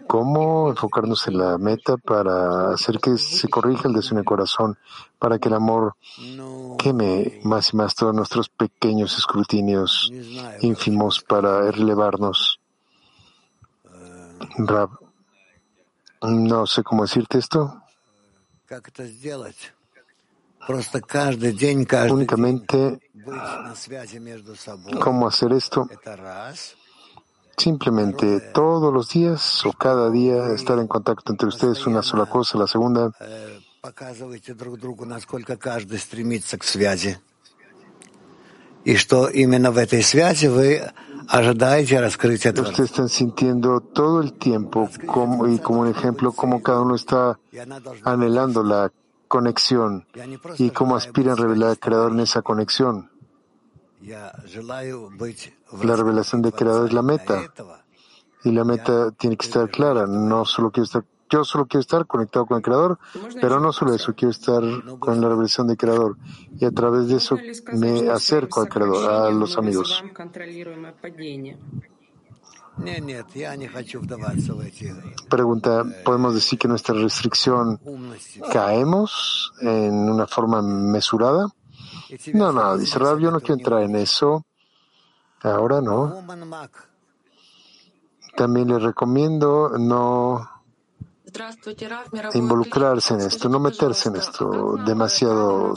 [0.07, 4.77] ¿Cómo enfocarnos en la meta para hacer que se corrija el deseo en el corazón,
[5.19, 5.95] para que el amor
[6.79, 10.11] queme más y más todos nuestros pequeños escrutinios
[10.61, 12.59] ínfimos para elevarnos?
[14.57, 14.89] Rab,
[16.21, 17.81] no sé cómo decirte esto.
[22.11, 22.99] Únicamente,
[24.99, 25.87] ¿cómo hacer esto?
[27.57, 32.57] Simplemente todos los días o cada día estar en contacto entre ustedes, una sola cosa,
[32.57, 33.11] la segunda
[38.84, 40.82] И что именно в этой связи вы
[41.28, 42.70] ожидаете раскрытия Творца.
[42.70, 47.38] ustedes están sintiendo todo el tiempo como, y como un ejemplo cómo cada uno está
[48.04, 48.90] anhelando la
[49.28, 50.06] conexión
[50.58, 53.10] y cómo aspiran a revelar al Creador en esa conexión.
[54.02, 57.52] La revelación del Creador es la meta.
[58.42, 60.06] Y la meta tiene que estar clara.
[60.06, 62.99] No solo quiero estar, yo solo quiero estar conectado con el Creador,
[63.41, 64.61] pero no solo eso, quiero estar
[64.99, 66.17] con la revelación del Creador.
[66.59, 67.37] Y a través de eso
[67.73, 70.03] me acerco al Creador, a los amigos.
[75.29, 77.79] Pregunta, ¿podemos decir que nuestra restricción
[78.51, 81.47] caemos en una forma mesurada?
[82.33, 84.45] No, no, dice Rab, yo no quiero entrar en eso.
[85.41, 86.23] Ahora no.
[88.35, 90.54] También le recomiendo no
[92.33, 95.73] involucrarse en esto, no meterse en esto demasiado,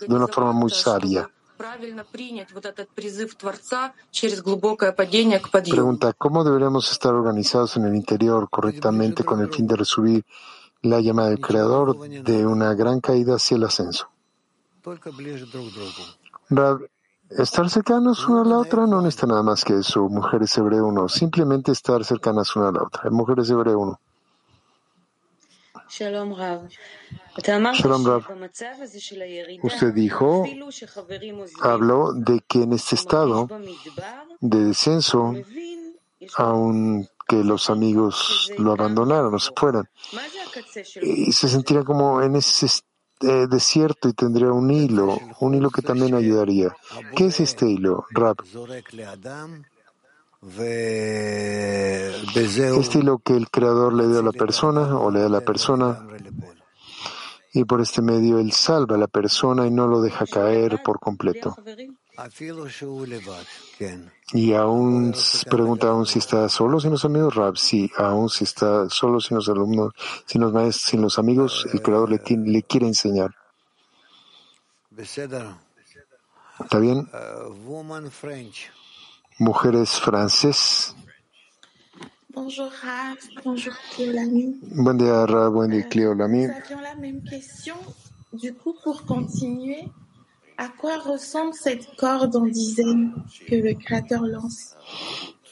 [0.00, 1.28] de una forma muy sabia.
[5.70, 10.24] Pregunta, ¿cómo deberíamos estar organizados en el interior correctamente con el fin de resubir
[10.82, 14.08] la llamada del Creador de una gran caída hacia el ascenso?
[17.30, 21.08] estar cercanos una a la otra no necesita nada más que eso, mujeres hebreo 1,
[21.08, 24.00] simplemente estar cercanas una a la otra, mujeres hebreo 1.
[27.72, 28.26] Shalom Rav.
[29.62, 30.44] Usted dijo,
[31.62, 33.48] habló de que en este estado
[34.40, 35.34] de descenso,
[36.36, 39.88] aunque los amigos lo abandonaron o se fueran,
[41.00, 42.66] y se sentiría como en ese
[43.20, 46.74] eh, desierto y tendría un hilo, un hilo que también ayudaría.
[47.14, 48.38] ¿Qué es este hilo, Rab?
[52.94, 56.06] Hilo que el Creador le dio a la persona o le da a la persona.
[57.52, 60.98] y por este medio él salva a la persona y no lo deja caer por
[60.98, 61.56] completo.
[64.32, 65.14] Y aún
[65.48, 69.36] pregunta aún si está solo sin los amigos, Rab, sí, aún si está solo sin
[69.36, 69.92] los alumnos,
[70.26, 73.34] sin los maestros, sin los amigos, el Creador le, le quiere enseñar.
[76.60, 77.08] ¿Está bien?
[79.40, 80.94] Mujeres francés.
[82.32, 84.60] Bonjour Rav, bonjour Cléolami.
[84.62, 86.46] Buen día Rav, buen día Cléolami.
[87.00, 87.74] Même question.
[88.32, 89.88] Du coup, pour continuer,
[90.56, 93.12] à quoi ressemble cette corde en dizaines
[93.48, 94.76] que le Créateur lance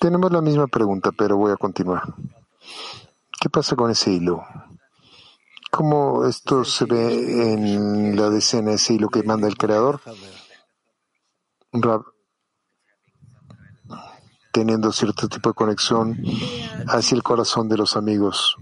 [0.00, 2.14] Tenemos la misma pregunta, pero voy a continuar.
[3.40, 4.44] ¿Qué pasa con ese hilo?
[5.72, 10.00] ¿Cómo esto se ve en la decena, ese hilo que manda el Creador?
[11.72, 12.02] Rav,
[14.52, 16.22] teniendo cierto tipo de conexión
[16.86, 18.56] hacia el corazón de los amigos.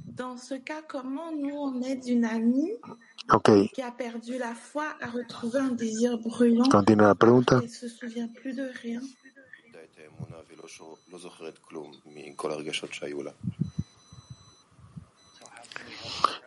[3.33, 3.51] Ok,
[6.71, 7.61] continúa la pregunta.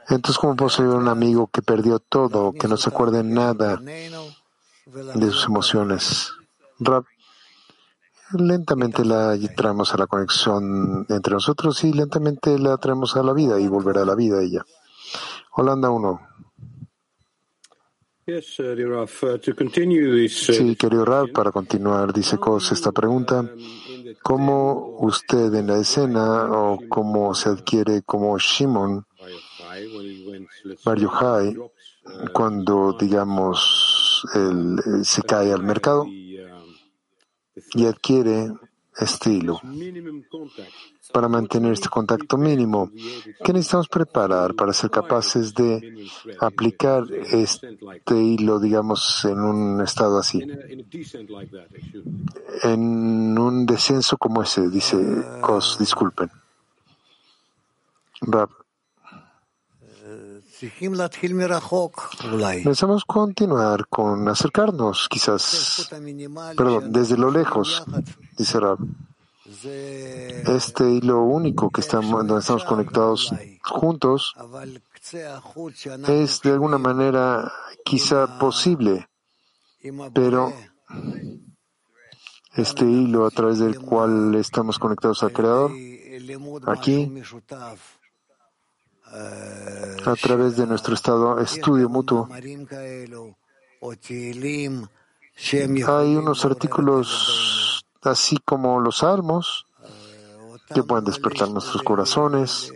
[0.10, 3.78] Entonces, ¿cómo puedo ser un amigo que perdió todo, que no se acuerda en nada
[3.78, 6.32] de sus emociones?
[8.34, 13.60] Lentamente la traemos a la conexión entre nosotros y lentamente la traemos a la vida
[13.60, 14.66] y volverá a la vida ella.
[15.52, 16.20] Holanda 1.
[18.26, 23.52] Yes, uh, Raf, uh, uh, Sí, querido Rab, para continuar, dice Kos esta pregunta.
[24.22, 29.06] ¿Cómo usted en la escena o cómo se adquiere como Shimon
[30.86, 31.58] Bar Yochai
[32.32, 36.06] cuando, digamos, él, eh, se cae al mercado
[37.74, 38.52] y adquiere
[39.26, 39.62] hilo?
[41.12, 42.92] Para mantener este contacto mínimo,
[43.44, 46.08] ¿qué necesitamos preparar para ser capaces de
[46.40, 50.42] aplicar este hilo, digamos, en un estado así?
[52.64, 54.98] En un descenso como ese, dice
[55.42, 56.30] Kos, disculpen.
[58.22, 58.63] Rab.
[62.64, 65.90] Necesitamos continuar con acercarnos, quizás,
[66.56, 67.84] perdón, desde lo lejos,
[68.38, 68.78] dice Rab.
[69.64, 73.34] Este hilo único que estamos, donde estamos conectados
[73.64, 74.34] juntos
[76.08, 77.52] es de alguna manera
[77.86, 79.08] quizá posible,
[80.14, 80.54] pero
[82.56, 85.72] este hilo a través del cual estamos conectados al Creador,
[86.68, 87.12] aquí,
[89.14, 92.28] a través de nuestro estado estudio mutuo,
[95.88, 99.66] hay unos artículos así como los salmos
[100.74, 102.72] que pueden despertar nuestros corazones.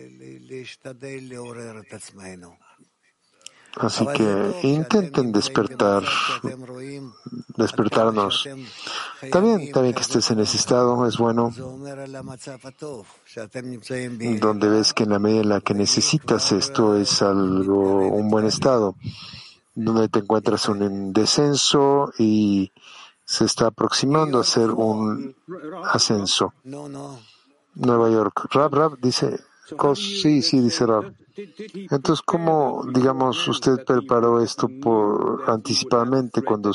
[3.80, 6.04] Así que intenten despertar,
[7.56, 8.48] despertarnos.
[9.32, 11.54] También, también que estés en ese estado es bueno,
[14.40, 18.46] donde ves que en la medida en la que necesitas esto es algo, un buen
[18.46, 18.96] estado,
[19.76, 22.72] donde te encuentras en descenso y
[23.26, 25.36] se está aproximando a hacer un
[25.86, 26.54] ascenso.
[26.64, 28.48] Nueva York.
[28.52, 29.40] Rab, Rab dice,
[29.96, 31.14] sí, sí, dice Rab.
[31.36, 36.74] Entonces, ¿cómo, digamos, usted preparó esto por anticipadamente cuando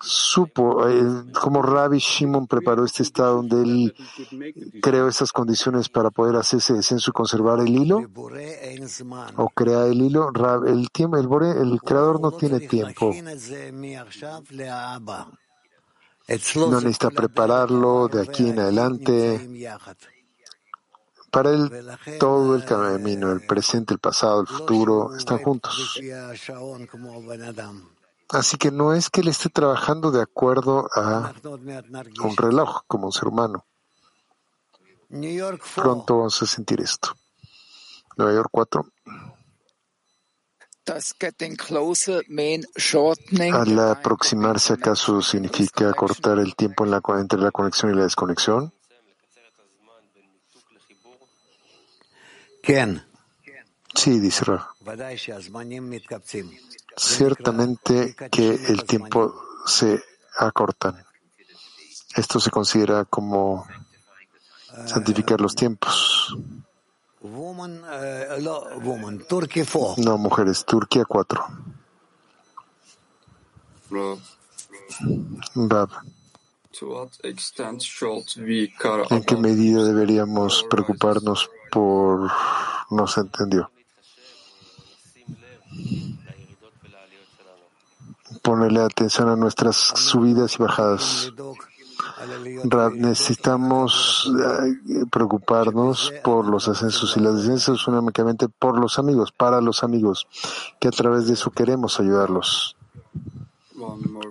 [0.00, 3.94] supo, eh, cómo Rabbi Shimon preparó este estado donde él
[4.80, 8.00] creó esas condiciones para poder hacer ese descenso y conservar el hilo?
[9.36, 10.30] ¿O crea el hilo?
[10.30, 13.12] Rab, el, tiempo, el, bore, el creador no tiene tiempo.
[16.56, 19.48] No necesita prepararlo de aquí en adelante.
[21.32, 21.70] Para él,
[22.20, 25.98] todo el camino, el presente, el pasado, el futuro, están juntos.
[28.28, 31.32] Así que no es que él esté trabajando de acuerdo a
[32.22, 33.64] un reloj como un ser humano.
[35.74, 37.14] Pronto vamos a sentir esto.
[38.18, 38.86] Nueva York 4.
[43.52, 48.74] Al aproximarse, ¿acaso significa cortar el tiempo en la, entre la conexión y la desconexión?
[53.94, 54.68] Sí, dice Ra.
[56.96, 59.34] Ciertamente que el tiempo
[59.66, 60.02] se
[60.38, 61.04] acorta.
[62.14, 63.66] Esto se considera como
[64.86, 66.36] santificar los tiempos.
[69.98, 71.44] No, mujeres, Turquía 4.
[75.54, 75.90] Rab.
[79.10, 82.30] ¿En qué medida deberíamos preocuparnos por...
[82.90, 83.70] no se entendió?
[88.42, 91.32] Ponerle atención a nuestras subidas y bajadas.
[92.64, 99.60] Rab, necesitamos eh, preocuparnos por los ascensos y las descensos únicamente por los amigos, para
[99.60, 100.26] los amigos,
[100.78, 102.76] que a través de eso queremos ayudarlos.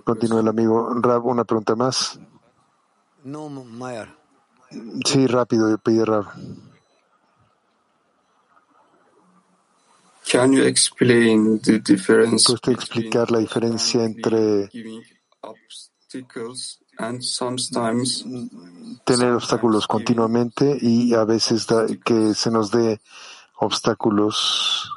[0.04, 0.94] Continúa el amigo.
[0.94, 2.20] Rab, una pregunta más.
[5.04, 6.26] Sí, rápido, pide Rab.
[10.32, 14.70] Can you explain the difference ¿Puede usted explicar la diferencia entre
[19.04, 23.02] tener obstáculos continuamente y a veces da, que se nos dé
[23.58, 24.90] obstáculos,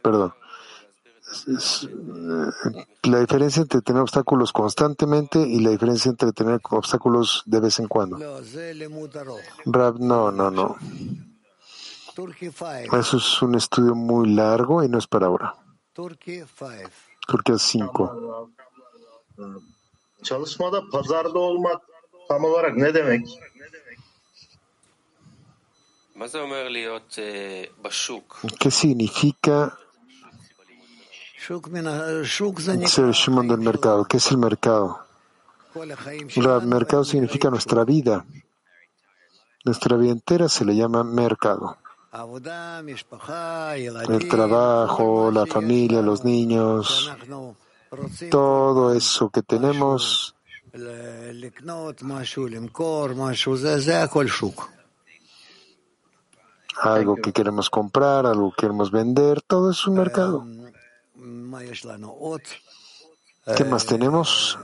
[0.00, 0.32] perdón,
[3.02, 7.88] la diferencia entre tener obstáculos constantemente y la diferencia entre tener obstáculos de vez en
[7.88, 8.16] cuando.
[9.66, 10.76] Rab, no, no, no.
[12.92, 15.54] Eso es un estudio muy largo y no es para ahora.
[15.92, 18.50] Turquía 5.
[20.22, 21.82] Çalışmada pazarda olmak
[22.28, 23.26] tam olarak ne demek?
[28.60, 29.78] ¿Qué significa
[32.86, 34.04] ser Shimon del mercado?
[34.04, 35.00] ¿Qué es el mercado?
[35.74, 38.24] El mercado significa nuestra vida.
[39.64, 41.78] Nuestra vida entera se le llama mercado.
[44.08, 47.10] El trabajo, la familia, los niños,
[48.30, 50.34] todo eso que tenemos
[56.82, 60.46] algo que queremos comprar, algo que queremos vender, todo es un mercado.
[63.56, 64.58] ¿Qué más tenemos?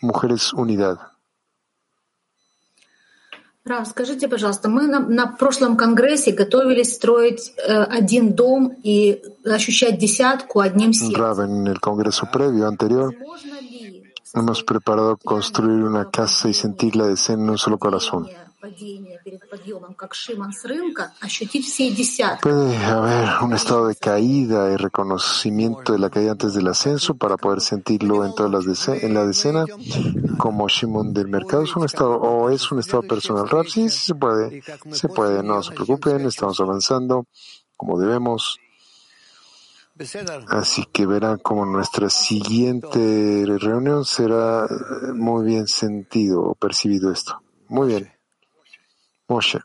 [0.00, 1.07] Mujeres Unidad.
[3.68, 9.98] Рав, скажите, пожалуйста, мы на, на прошлом конгрессе готовились строить э, один дом и ощущать
[9.98, 11.20] десятку одним сердцем.
[11.20, 13.14] Rav, en el congreso previo anterior
[14.34, 18.28] hemos preparado construir una casa y sentir la decena en un solo corazón.
[22.42, 27.36] Puede haber un estado de caída y reconocimiento de la caída antes del ascenso para
[27.36, 29.64] poder sentirlo en todas las en la decena,
[30.38, 33.48] como Shimon del mercado es un estado o es un estado personal.
[33.48, 37.26] Rap, sí, se puede, se puede, no se preocupen, estamos avanzando
[37.76, 38.58] como debemos.
[40.48, 44.66] Así que verán como nuestra siguiente reunión será
[45.14, 47.40] muy bien sentido o percibido esto.
[47.68, 48.17] Muy bien.
[49.27, 49.59] Moshe.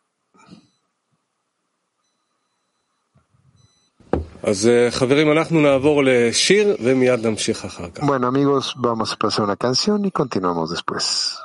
[8.02, 11.38] Bueno amigos, vamos a pasar una canción y continuamos después.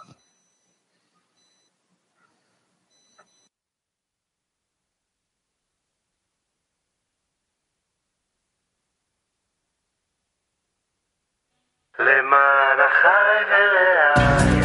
[12.00, 14.62] למען החי ורעי,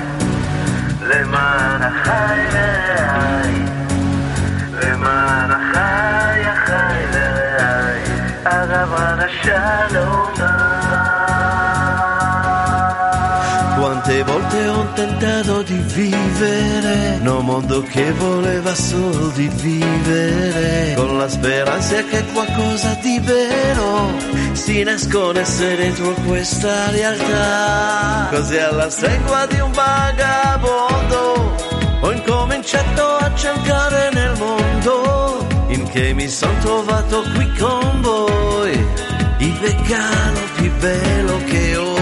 [1.02, 2.31] למען החי
[9.43, 11.03] shallow now.
[13.79, 21.27] Quante volte ho tentato di vivere, no mondo che voleva solo di vivere, con la
[21.27, 24.11] speranza che qualcosa di vero
[24.53, 28.27] si nascondesse dentro questa realtà.
[28.29, 31.55] Così alla stregua di un vagabondo
[32.01, 39.52] ho incominciato a cercare nel mondo in che mi sono trovato qui con voi il
[39.60, 41.98] vegano più bello che ho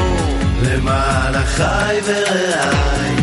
[0.62, 3.16] למען החי ורעי,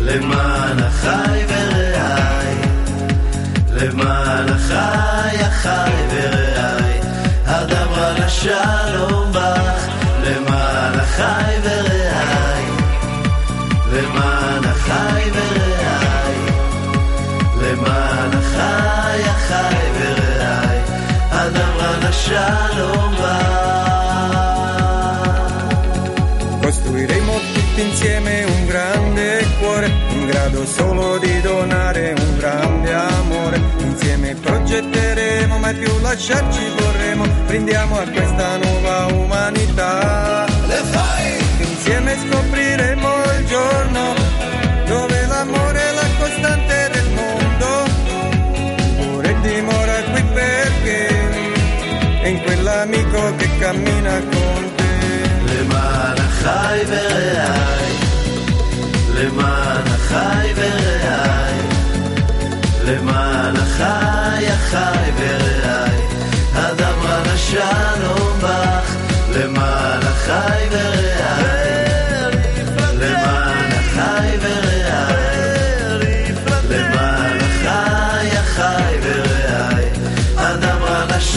[0.00, 2.56] למען החי ורעי,
[3.70, 7.00] למען החי, החי ורעי,
[7.46, 9.88] הדברה לשלום בך,
[10.24, 12.64] למען החי ורעי,
[13.92, 16.38] למען החי ורעי,
[17.62, 19.85] למען החי, החי ורעי,
[22.07, 22.89] lascialo
[23.19, 23.37] va.
[26.61, 33.61] Costruiremo tutti insieme un grande cuore, in grado solo di donare un grande amore.
[33.79, 40.45] Insieme progetteremo, mai più lasciarci vorremo, brindiamo a questa nuova umanità.
[40.65, 41.45] Le fai!
[41.59, 43.26] Insieme scopriremo
[52.76, 54.90] è in quell'amico che cammina con te.
[55.52, 57.96] למען החי ורעי,
[59.14, 61.58] למען החי ורעי,
[62.84, 66.00] למען החי, החי ורעי,
[66.54, 68.96] הדברה לשלום בך,
[69.36, 71.55] למען החי ורעי,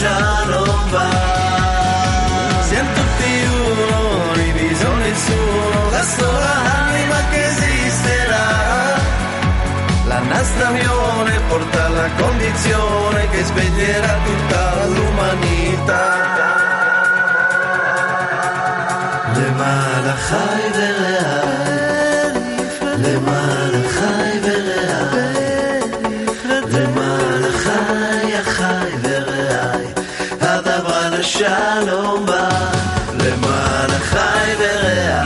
[0.00, 1.36] לשלום בך.
[2.68, 3.32] Siamo tutti
[3.62, 8.48] uno, diviso nessuno, la sola anima che esisterà.
[10.12, 14.60] La nostra unione porta alla condizione che sveglierà tutta
[14.94, 16.04] l'umanità.
[19.36, 20.79] למען החי
[31.41, 32.49] שלום בא
[33.13, 35.23] למען החי ורע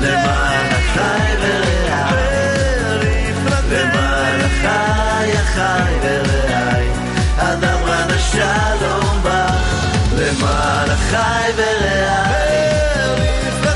[0.00, 2.10] למען החי ורע
[3.70, 6.88] למען החי החי ורעי
[7.38, 9.46] אדם רנה שלום בא
[10.12, 12.74] למען החי ורעי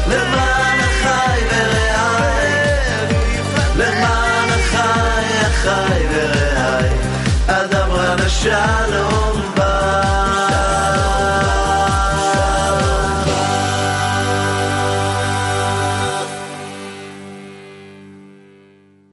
[0.08, 2.52] למען החי ורעי
[3.76, 6.90] למען החי החי ורעי
[7.46, 9.47] אדם רנה שלום